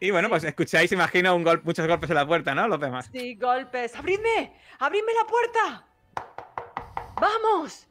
[0.00, 2.68] Y bueno, pues escucháis, imagino, un gol- muchos golpes en la puerta, ¿no?
[2.68, 3.10] Los demás.
[3.12, 3.96] Sí, golpes.
[3.96, 4.56] ¡Abridme!
[4.78, 5.86] ¡Abridme la puerta!
[7.20, 7.88] ¡Vamos!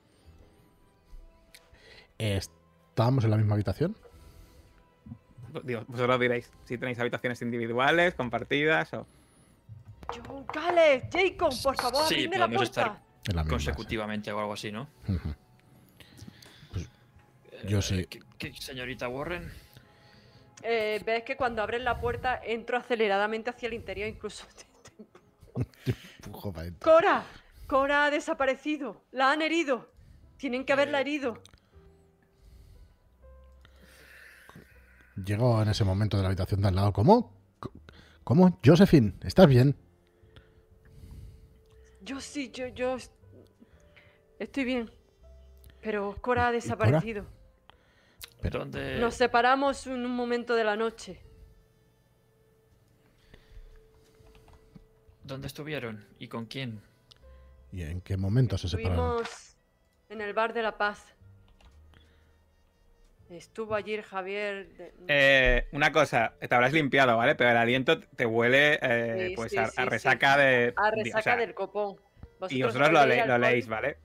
[2.17, 3.97] ¿Estábamos en la misma habitación?
[5.63, 9.05] Digo, vosotros diréis si tenéis habitaciones individuales, compartidas o...
[10.15, 12.63] Yo, Gale, Jacob, por favor, Sí, la puerta.
[12.63, 13.55] estar En la misma.
[13.55, 14.87] consecutivamente o algo así, ¿no?
[15.05, 15.13] sí.
[15.13, 15.35] Ujú.
[17.67, 18.05] Yo sí.
[18.05, 19.51] ¿Qué, qué, señorita Warren?
[20.63, 24.45] Eh, Ves que cuando abres la puerta entro aceleradamente hacia el interior, incluso.
[26.23, 26.91] Empujo para adentro.
[26.91, 27.23] ¡Cora!
[27.67, 29.01] ¡Cora ha desaparecido!
[29.11, 29.91] ¡La han herido!
[30.37, 31.41] Tienen que haberla Eh, herido.
[35.25, 36.93] Llego en ese momento de la habitación de al lado.
[36.93, 37.33] ¿Cómo?
[38.23, 38.59] ¿Cómo?
[38.63, 39.75] Josephine, ¿estás bien?
[42.01, 42.95] Yo sí, yo, yo.
[42.97, 43.11] est-
[44.39, 44.91] Estoy bien.
[45.81, 47.25] Pero Cora ha desaparecido.
[48.41, 51.19] Pero- ¿Dónde, Nos separamos en un momento de la noche.
[55.23, 56.05] ¿Dónde estuvieron?
[56.19, 56.81] ¿Y con quién?
[57.71, 59.21] ¿Y en qué momento se separaron?
[59.21, 59.57] Estuvimos
[60.09, 61.03] en el bar de la paz.
[63.29, 64.67] Estuvo ayer Javier.
[64.77, 67.35] de- Eh, una cosa, te habrás limpiado, ¿vale?
[67.35, 69.81] Pero el aliento te huele eh, Sí, pues sí, a, sí.
[69.83, 70.73] resaca de...
[70.75, 71.97] a o resaca sea, del copón.
[72.49, 73.97] Y Vosotros lo, le- leéis, ¿vale?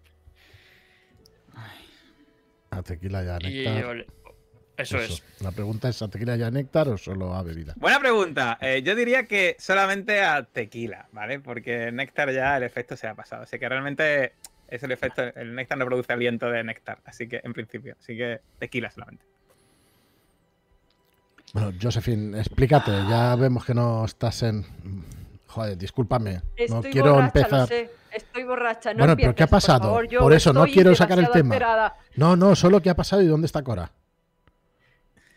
[2.70, 4.06] ¿A tequila y a Y néctar?
[4.76, 5.22] Eso, es.
[5.40, 7.74] La pregunta es, ¿a tequila y a néctar o solo a bebida?
[7.76, 8.56] Buena pregunta.
[8.60, 11.38] Eh, yo diría que solamente a tequila, ¿vale?
[11.40, 13.42] Porque néctar ya el efecto se ha pasado.
[13.42, 14.32] Así que realmente
[14.74, 15.22] es el efecto...
[15.22, 17.96] El néctar no produce aliento de néctar, así que en principio.
[17.98, 19.24] Así que tequila solamente.
[21.52, 22.90] Bueno, Josephine, explícate.
[23.08, 24.64] Ya vemos que no estás en...
[25.48, 26.40] Joder, discúlpame.
[26.56, 27.60] Estoy no quiero borracha, empezar...
[27.60, 27.90] lo sé.
[28.10, 28.92] Estoy borracha.
[28.94, 29.80] No Bueno, pero ¿qué ha por pasado?
[29.84, 31.54] favor, yo Por eso no estoy quiero sacar el tema.
[31.54, 31.96] alterada.
[32.16, 33.90] No, no, solo qué ha pasado y dónde está Cora.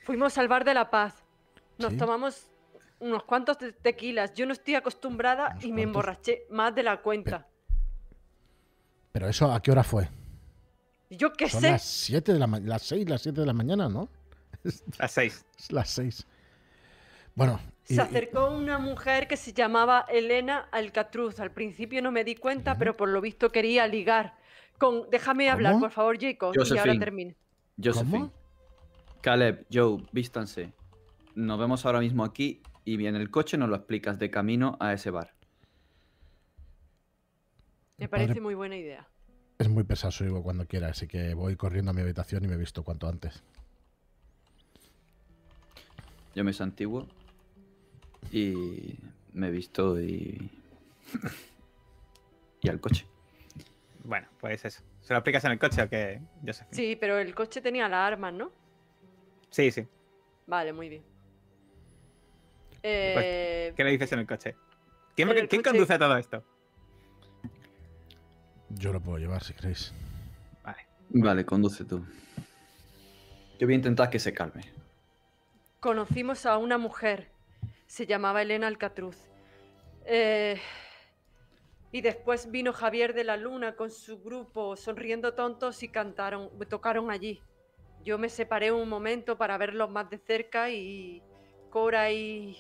[0.04, 1.16] Fuimos al bar de la paz.
[1.78, 1.98] Nos Sí.
[1.98, 2.48] tomamos
[3.00, 4.34] unos cuantos te- tequilas.
[4.34, 7.48] Yo no estoy acostumbrada ¿Unos y me emborraché más de la cuenta.
[9.16, 10.10] Pero eso, ¿a qué hora fue?
[11.10, 11.72] Yo qué Son sé.
[11.72, 14.10] las 7 de la mañana, las 6, las 7 de la mañana, ¿no?
[15.00, 15.46] Las seis.
[15.58, 16.28] Es las 6.
[17.34, 21.40] Bueno, Se y- acercó una mujer que se llamaba Elena Alcatruz.
[21.40, 24.36] Al principio no me di cuenta, pero por lo visto quería ligar.
[24.78, 25.10] Con...
[25.10, 25.86] Déjame hablar, ¿Cómo?
[25.86, 27.00] por favor, Jacob, y ahora Josephine.
[27.00, 27.36] termine.
[27.82, 28.12] Josephine.
[28.20, 28.34] ¿Cómo?
[29.22, 30.74] Caleb, Joe, vístanse.
[31.36, 34.92] Nos vemos ahora mismo aquí y en el coche nos lo explicas de camino a
[34.92, 35.35] ese bar.
[37.98, 39.08] Me Padre- parece muy buena idea.
[39.58, 42.58] es muy persuasivo cuando quiera, así que voy corriendo a mi habitación y me he
[42.58, 43.42] visto cuanto antes.
[46.36, 47.08] Yo me santiguo
[48.32, 48.98] y
[49.34, 50.50] me he visto y.
[52.62, 53.08] y al coche.
[54.04, 54.84] Bueno, pues eso.
[55.02, 56.68] ¿Se lo explicas en el coche o qué, Joseph?
[56.72, 58.52] Sí, pero el coche tenía las armas, ¿no?
[59.50, 59.88] Sí, sí.
[60.48, 61.04] Vale, muy bien.
[62.84, 64.56] Eh, ¿Qué le dices en el coche?
[65.16, 66.44] ¿Quién, quién coche- conduce todo esto?
[68.78, 69.94] Yo lo puedo llevar si queréis.
[70.64, 70.86] Vale.
[71.10, 72.06] Vale, conduce tú.
[73.60, 74.62] Yo voy a intentar que se calme.
[75.80, 77.32] conocimos a una mujer.
[77.88, 79.30] Se llamaba Elena Alcatruz.
[80.06, 80.60] Eh,
[81.92, 87.12] y después vino Javier de la Luna con su grupo sonriendo tontos y cantaron, tocaron
[87.12, 87.42] allí.
[88.04, 91.24] Yo me separé un momento para verlos más de cerca y
[91.70, 92.58] Cora y,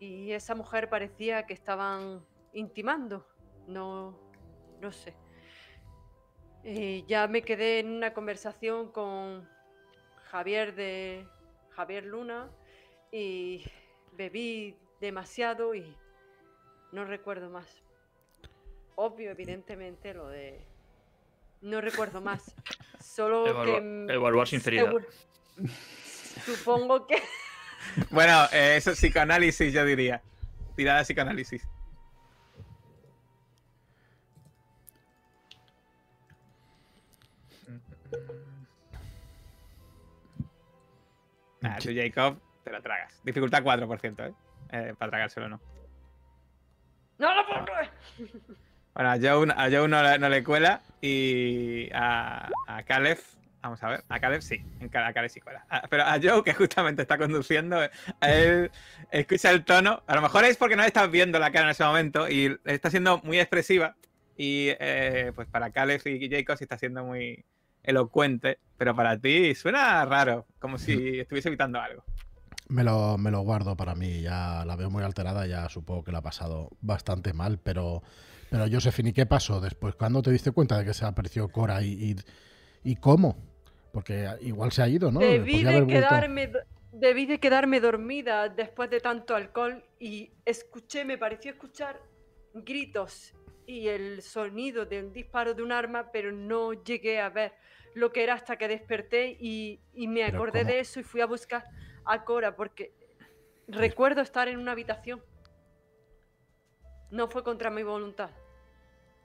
[0.00, 3.26] y esa mujer parecía que estaban intimando.
[3.66, 4.18] No,
[4.80, 5.14] no sé.
[6.64, 9.48] Eh, ya me quedé en una conversación con
[10.30, 11.26] Javier de
[11.70, 12.48] Javier Luna
[13.10, 13.64] y
[14.12, 15.96] bebí demasiado y
[16.92, 17.66] no recuerdo más.
[18.94, 20.60] Obvio, evidentemente, lo de...
[21.62, 22.54] No recuerdo más.
[23.02, 24.14] Solo Evalua- que...
[24.14, 24.92] evaluar sinceridad.
[26.44, 27.16] Supongo que...
[28.10, 30.22] Bueno, eh, eso es psicoanálisis, yo diría.
[30.76, 31.66] Tirada de psicoanálisis.
[41.62, 43.20] Nada, tú, Jacob, te lo tragas.
[43.24, 44.34] Dificultad 4%, ¿eh?
[44.70, 45.60] Eh, para tragárselo no.
[47.18, 47.66] ¡No lo pongo!
[48.94, 53.18] Bueno, a Joe, a Joe no, le- no le cuela y a, a Caleb,
[53.62, 54.60] vamos a ver, a Caleb sí,
[54.92, 55.64] a Caleb sí cuela.
[55.70, 57.78] A- pero a Joe, que justamente está conduciendo,
[58.20, 58.70] a él
[59.10, 61.70] escucha el tono, a lo mejor es porque no le estás viendo la cara en
[61.70, 63.96] ese momento y está siendo muy expresiva
[64.36, 67.44] y eh, pues para Caleb y Jacob sí está siendo muy
[67.82, 72.04] elocuente, pero para ti suena raro, como si estuviese evitando algo.
[72.68, 76.12] Me lo, me lo guardo para mí, ya la veo muy alterada, ya supongo que
[76.12, 78.02] la ha pasado bastante mal, pero,
[78.50, 79.94] pero Josephine, ¿y qué pasó después?
[79.94, 82.16] ¿Cuándo te diste cuenta de que se apareció Cora y, y,
[82.82, 83.36] y cómo?
[83.92, 85.20] Porque igual se ha ido, ¿no?
[85.20, 86.50] Debí de, quedarme,
[86.92, 92.00] debí de quedarme dormida después de tanto alcohol y escuché, me pareció escuchar
[92.54, 93.34] gritos
[93.66, 97.52] y el sonido de un disparo de un arma, pero no llegué a ver
[97.94, 101.26] lo que era hasta que desperté y, y me acordé de eso y fui a
[101.26, 101.64] buscar
[102.04, 102.94] a Cora porque
[103.68, 105.22] recuerdo estar en una habitación.
[107.10, 108.30] No fue contra mi voluntad.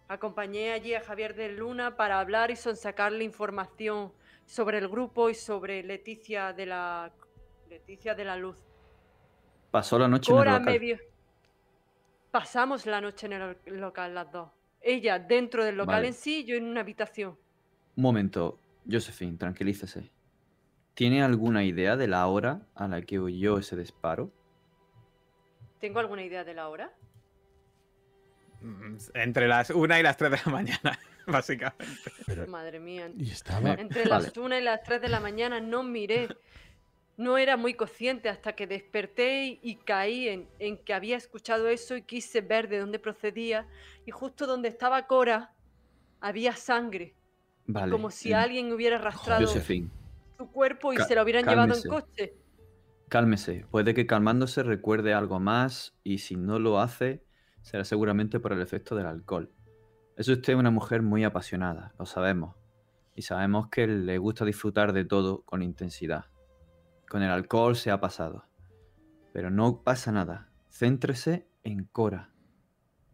[0.09, 4.13] Acompañé allí a Javier de Luna para hablar y sonsacarle información
[4.45, 7.11] sobre el grupo y sobre Leticia de la
[7.69, 8.55] Leticia de la Luz.
[9.71, 10.73] Pasó la noche en el Cora local.
[10.73, 10.97] me vio.
[12.31, 14.49] Pasamos la noche en el local las dos.
[14.81, 16.07] Ella dentro del local Vale.
[16.09, 17.37] en sí, yo en una habitación.
[17.95, 18.59] Un momento,
[18.89, 20.11] Josephine, tranquilícese.
[20.93, 24.31] ¿Tiene alguna idea de la hora a la que oyó ese disparo?
[25.79, 26.91] ¿Tengo alguna idea de la hora?
[28.61, 32.11] Mm, Entre las 1 y las 3 de la mañana, básicamente.
[32.25, 33.11] Pero- Madre mía.
[33.15, 33.73] y estaba...
[33.73, 34.25] Entre Vale.
[34.25, 36.27] las 1 y las 3 de la mañana no miré.
[37.17, 41.97] No era muy consciente hasta que desperté y, caí en, en que había escuchado eso
[41.97, 43.67] y quise ver de dónde procedía.
[44.05, 45.53] Y justo donde estaba Cora
[46.21, 47.17] había sangre.
[47.67, 47.91] Vale.
[47.91, 49.89] como si alguien hubiera arrastrado Josephine,
[50.37, 52.33] su cuerpo y se lo hubieran llevado en coche.
[53.09, 53.65] cálmese.
[53.69, 57.25] Puede que calmándose recuerde algo más y si no lo hace,
[57.61, 59.51] será seguramente por el efecto del alcohol.
[60.15, 62.55] Es usted una mujer muy apasionada, lo sabemos.
[63.15, 66.25] Y sabemos que le gusta disfrutar de todo con intensidad.
[67.09, 68.45] Con el alcohol se ha pasado.
[69.33, 70.49] Pero no pasa nada.
[70.71, 72.29] Céntrese en Cora.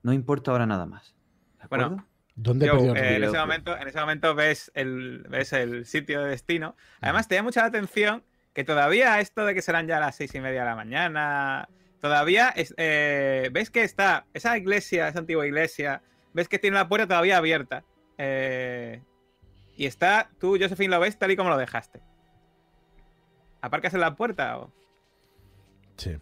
[0.02, 1.16] No importa ahora nada más.
[1.62, 2.08] ¿De Bueno, acuerdo?
[2.36, 5.86] ¿Dónde Joe, perdió el eh, en, ese momento, en ese momento ves el, ves el
[5.86, 6.76] sitio de destino.
[7.02, 8.24] Además, te da mucha atención
[8.54, 11.70] que todavía esto de que serán ya las seis y media de la mañana,
[12.02, 16.02] todavía es- eh, ves que está esa iglesia, esa antigua iglesia,
[16.34, 17.84] ves que tiene la puerta todavía abierta.
[18.18, 19.02] eh,
[19.76, 22.02] y está, tú, Josephine, lo ves tal y como lo dejaste.
[23.64, 24.72] ¿Aparcas en la puerta o...?
[25.96, 26.18] Sí.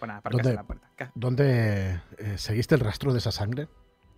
[0.00, 0.50] Bueno, aparcas ¿Dónde?
[0.50, 0.90] en la puerta.
[1.14, 3.68] ¿Dónde eh, seguiste el rastro de esa sangre,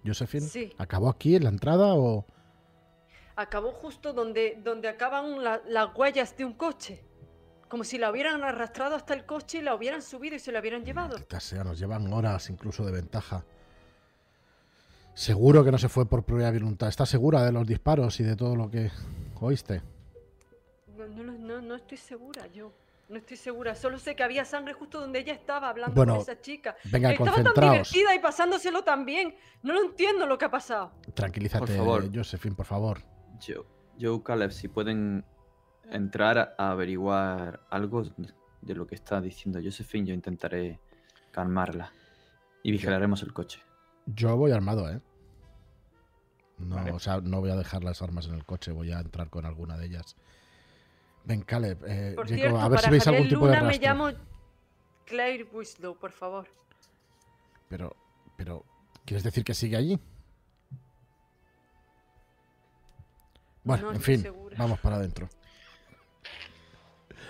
[0.07, 0.47] Josephine?
[0.47, 0.73] Sí.
[0.79, 2.25] ¿Acabó aquí en la entrada o...?
[3.37, 7.05] Acabó justo donde, donde acaban la- las huellas de un coche.
[7.69, 10.61] Como si la hubieran arrastrado hasta el coche y la hubieran subido y se la
[10.61, 11.11] hubieran llevado.
[11.11, 13.45] Maldita sea, nos llevan horas incluso de ventaja.
[15.13, 16.89] Seguro que no se fue por propia voluntad.
[16.89, 18.91] ¿Estás segura de los disparos y de todo lo que
[19.41, 19.83] oíste?
[21.09, 22.73] No, no, lo- no, no estoy segura yo.
[23.09, 23.75] No estoy segura.
[23.75, 26.77] Solo sé que había sangre justo donde ella estaba hablando Bueno, con esa chica.
[26.85, 29.35] Venga, Estaba tan divertida y pasándoselo tan bien.
[29.63, 30.93] No lo entiendo lo que ha pasado.
[31.15, 32.11] Tranquilízate, Por favor.
[32.15, 33.01] Josephine, por favor.
[33.45, 33.65] Joe,
[33.99, 35.25] Joe Caleb, si pueden
[35.91, 38.03] entrar a a averiguar algo
[38.61, 40.79] de lo que está diciendo Josephine, yo intentaré
[41.31, 41.93] calmarla.
[42.63, 43.63] Y vigilaremos el coche.
[44.05, 45.01] Yo voy armado, ¿eh?
[46.59, 46.91] No, Vale.
[46.93, 49.47] o sea, no voy a dejar las armas en el coche, voy a entrar con
[49.47, 50.17] alguna de ellas.
[51.25, 53.62] Ven, Caleb, eh, Por Jacob, cierto, a ver para si veis algún tipo de Luna
[53.62, 53.87] me rastro.
[53.89, 54.11] llamo
[55.05, 56.49] Claire Winslow, por favor.
[57.69, 57.95] Pero,
[58.37, 58.64] pero,
[59.05, 59.99] ¿quieres decir que sigue allí?
[63.64, 64.57] Bueno, No en estoy fin, segura.
[64.59, 65.29] vamos para adentro.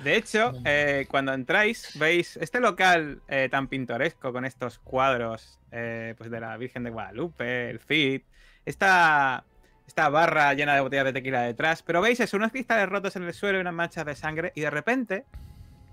[0.05, 6.15] De hecho, eh, cuando entráis, veis este local eh, tan pintoresco con estos cuadros eh,
[6.17, 8.23] pues de la Virgen de Guadalupe, el Cid,
[8.65, 9.45] esta,
[9.89, 13.23] esta barra llena de botellas de tequila detrás, pero veis eso, unos cristales rotos en
[13.23, 15.25] el suelo y unas manchas de sangre, y de repente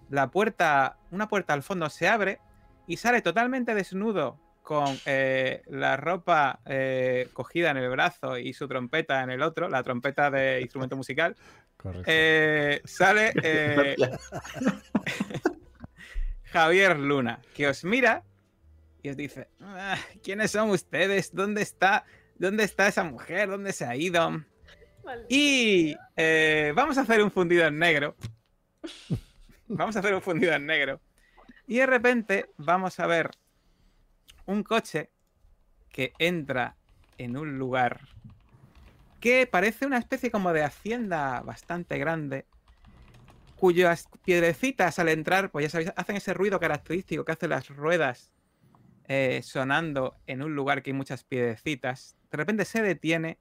[0.09, 2.39] la puerta, una puerta al fondo se abre
[2.87, 8.67] y sale totalmente desnudo con eh, la ropa eh, cogida en el brazo y su
[8.67, 11.35] trompeta en el otro, la trompeta de instrumento musical.
[11.77, 12.03] Correcto.
[12.05, 13.95] Eh, sale eh,
[16.51, 18.23] Javier Luna, que os mira
[19.01, 21.33] y os dice: "Ah, ¿Quiénes son ustedes?
[21.33, 22.05] ¿Dónde está?
[22.35, 23.49] ¿Dónde está esa mujer?
[23.49, 24.43] ¿Dónde se ha ido?
[25.29, 28.15] Y eh, vamos a hacer un fundido en negro.
[29.67, 31.01] Vamos a hacer un fundido en negro.
[31.67, 33.31] Y de repente vamos a ver
[34.45, 35.09] un coche
[35.89, 36.75] que entra
[37.17, 38.01] en un lugar
[39.19, 42.45] que parece una especie como de hacienda bastante grande,
[43.55, 48.34] cuyas piedrecitas al entrar, pues ya sabéis, hacen ese ruido característico que hacen las ruedas
[49.07, 52.17] eh, sonando en un lugar que hay muchas piedrecitas.
[52.31, 53.39] De repente se detiene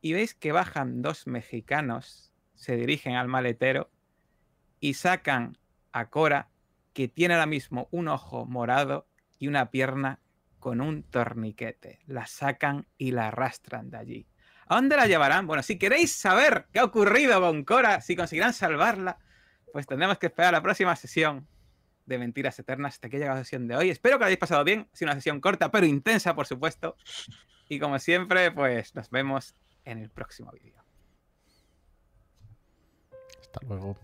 [0.00, 3.90] y veis que bajan dos mexicanos, se dirigen al maletero
[4.80, 5.58] y sacan
[5.92, 6.48] a Cora,
[6.92, 9.06] que tiene ahora mismo un ojo morado
[9.38, 10.20] y una pierna
[10.58, 12.00] con un torniquete.
[12.06, 14.26] La sacan y la arrastran de allí.
[14.66, 15.46] ¿A dónde la llevarán?
[15.46, 19.18] Bueno, si queréis saber qué ha ocurrido con Cora, si conseguirán salvarla,
[19.72, 21.46] pues tendremos que esperar la próxima sesión
[22.06, 22.94] de Mentiras Eternas.
[22.94, 23.90] Hasta que ha llegado la sesión de hoy.
[23.90, 24.88] Espero que la hayáis pasado bien.
[24.92, 26.96] Ha sido una sesión corta, pero intensa, por supuesto.
[27.68, 29.54] Y como siempre, pues nos vemos
[29.84, 30.82] en el próximo vídeo.
[33.40, 33.96] Hasta luego.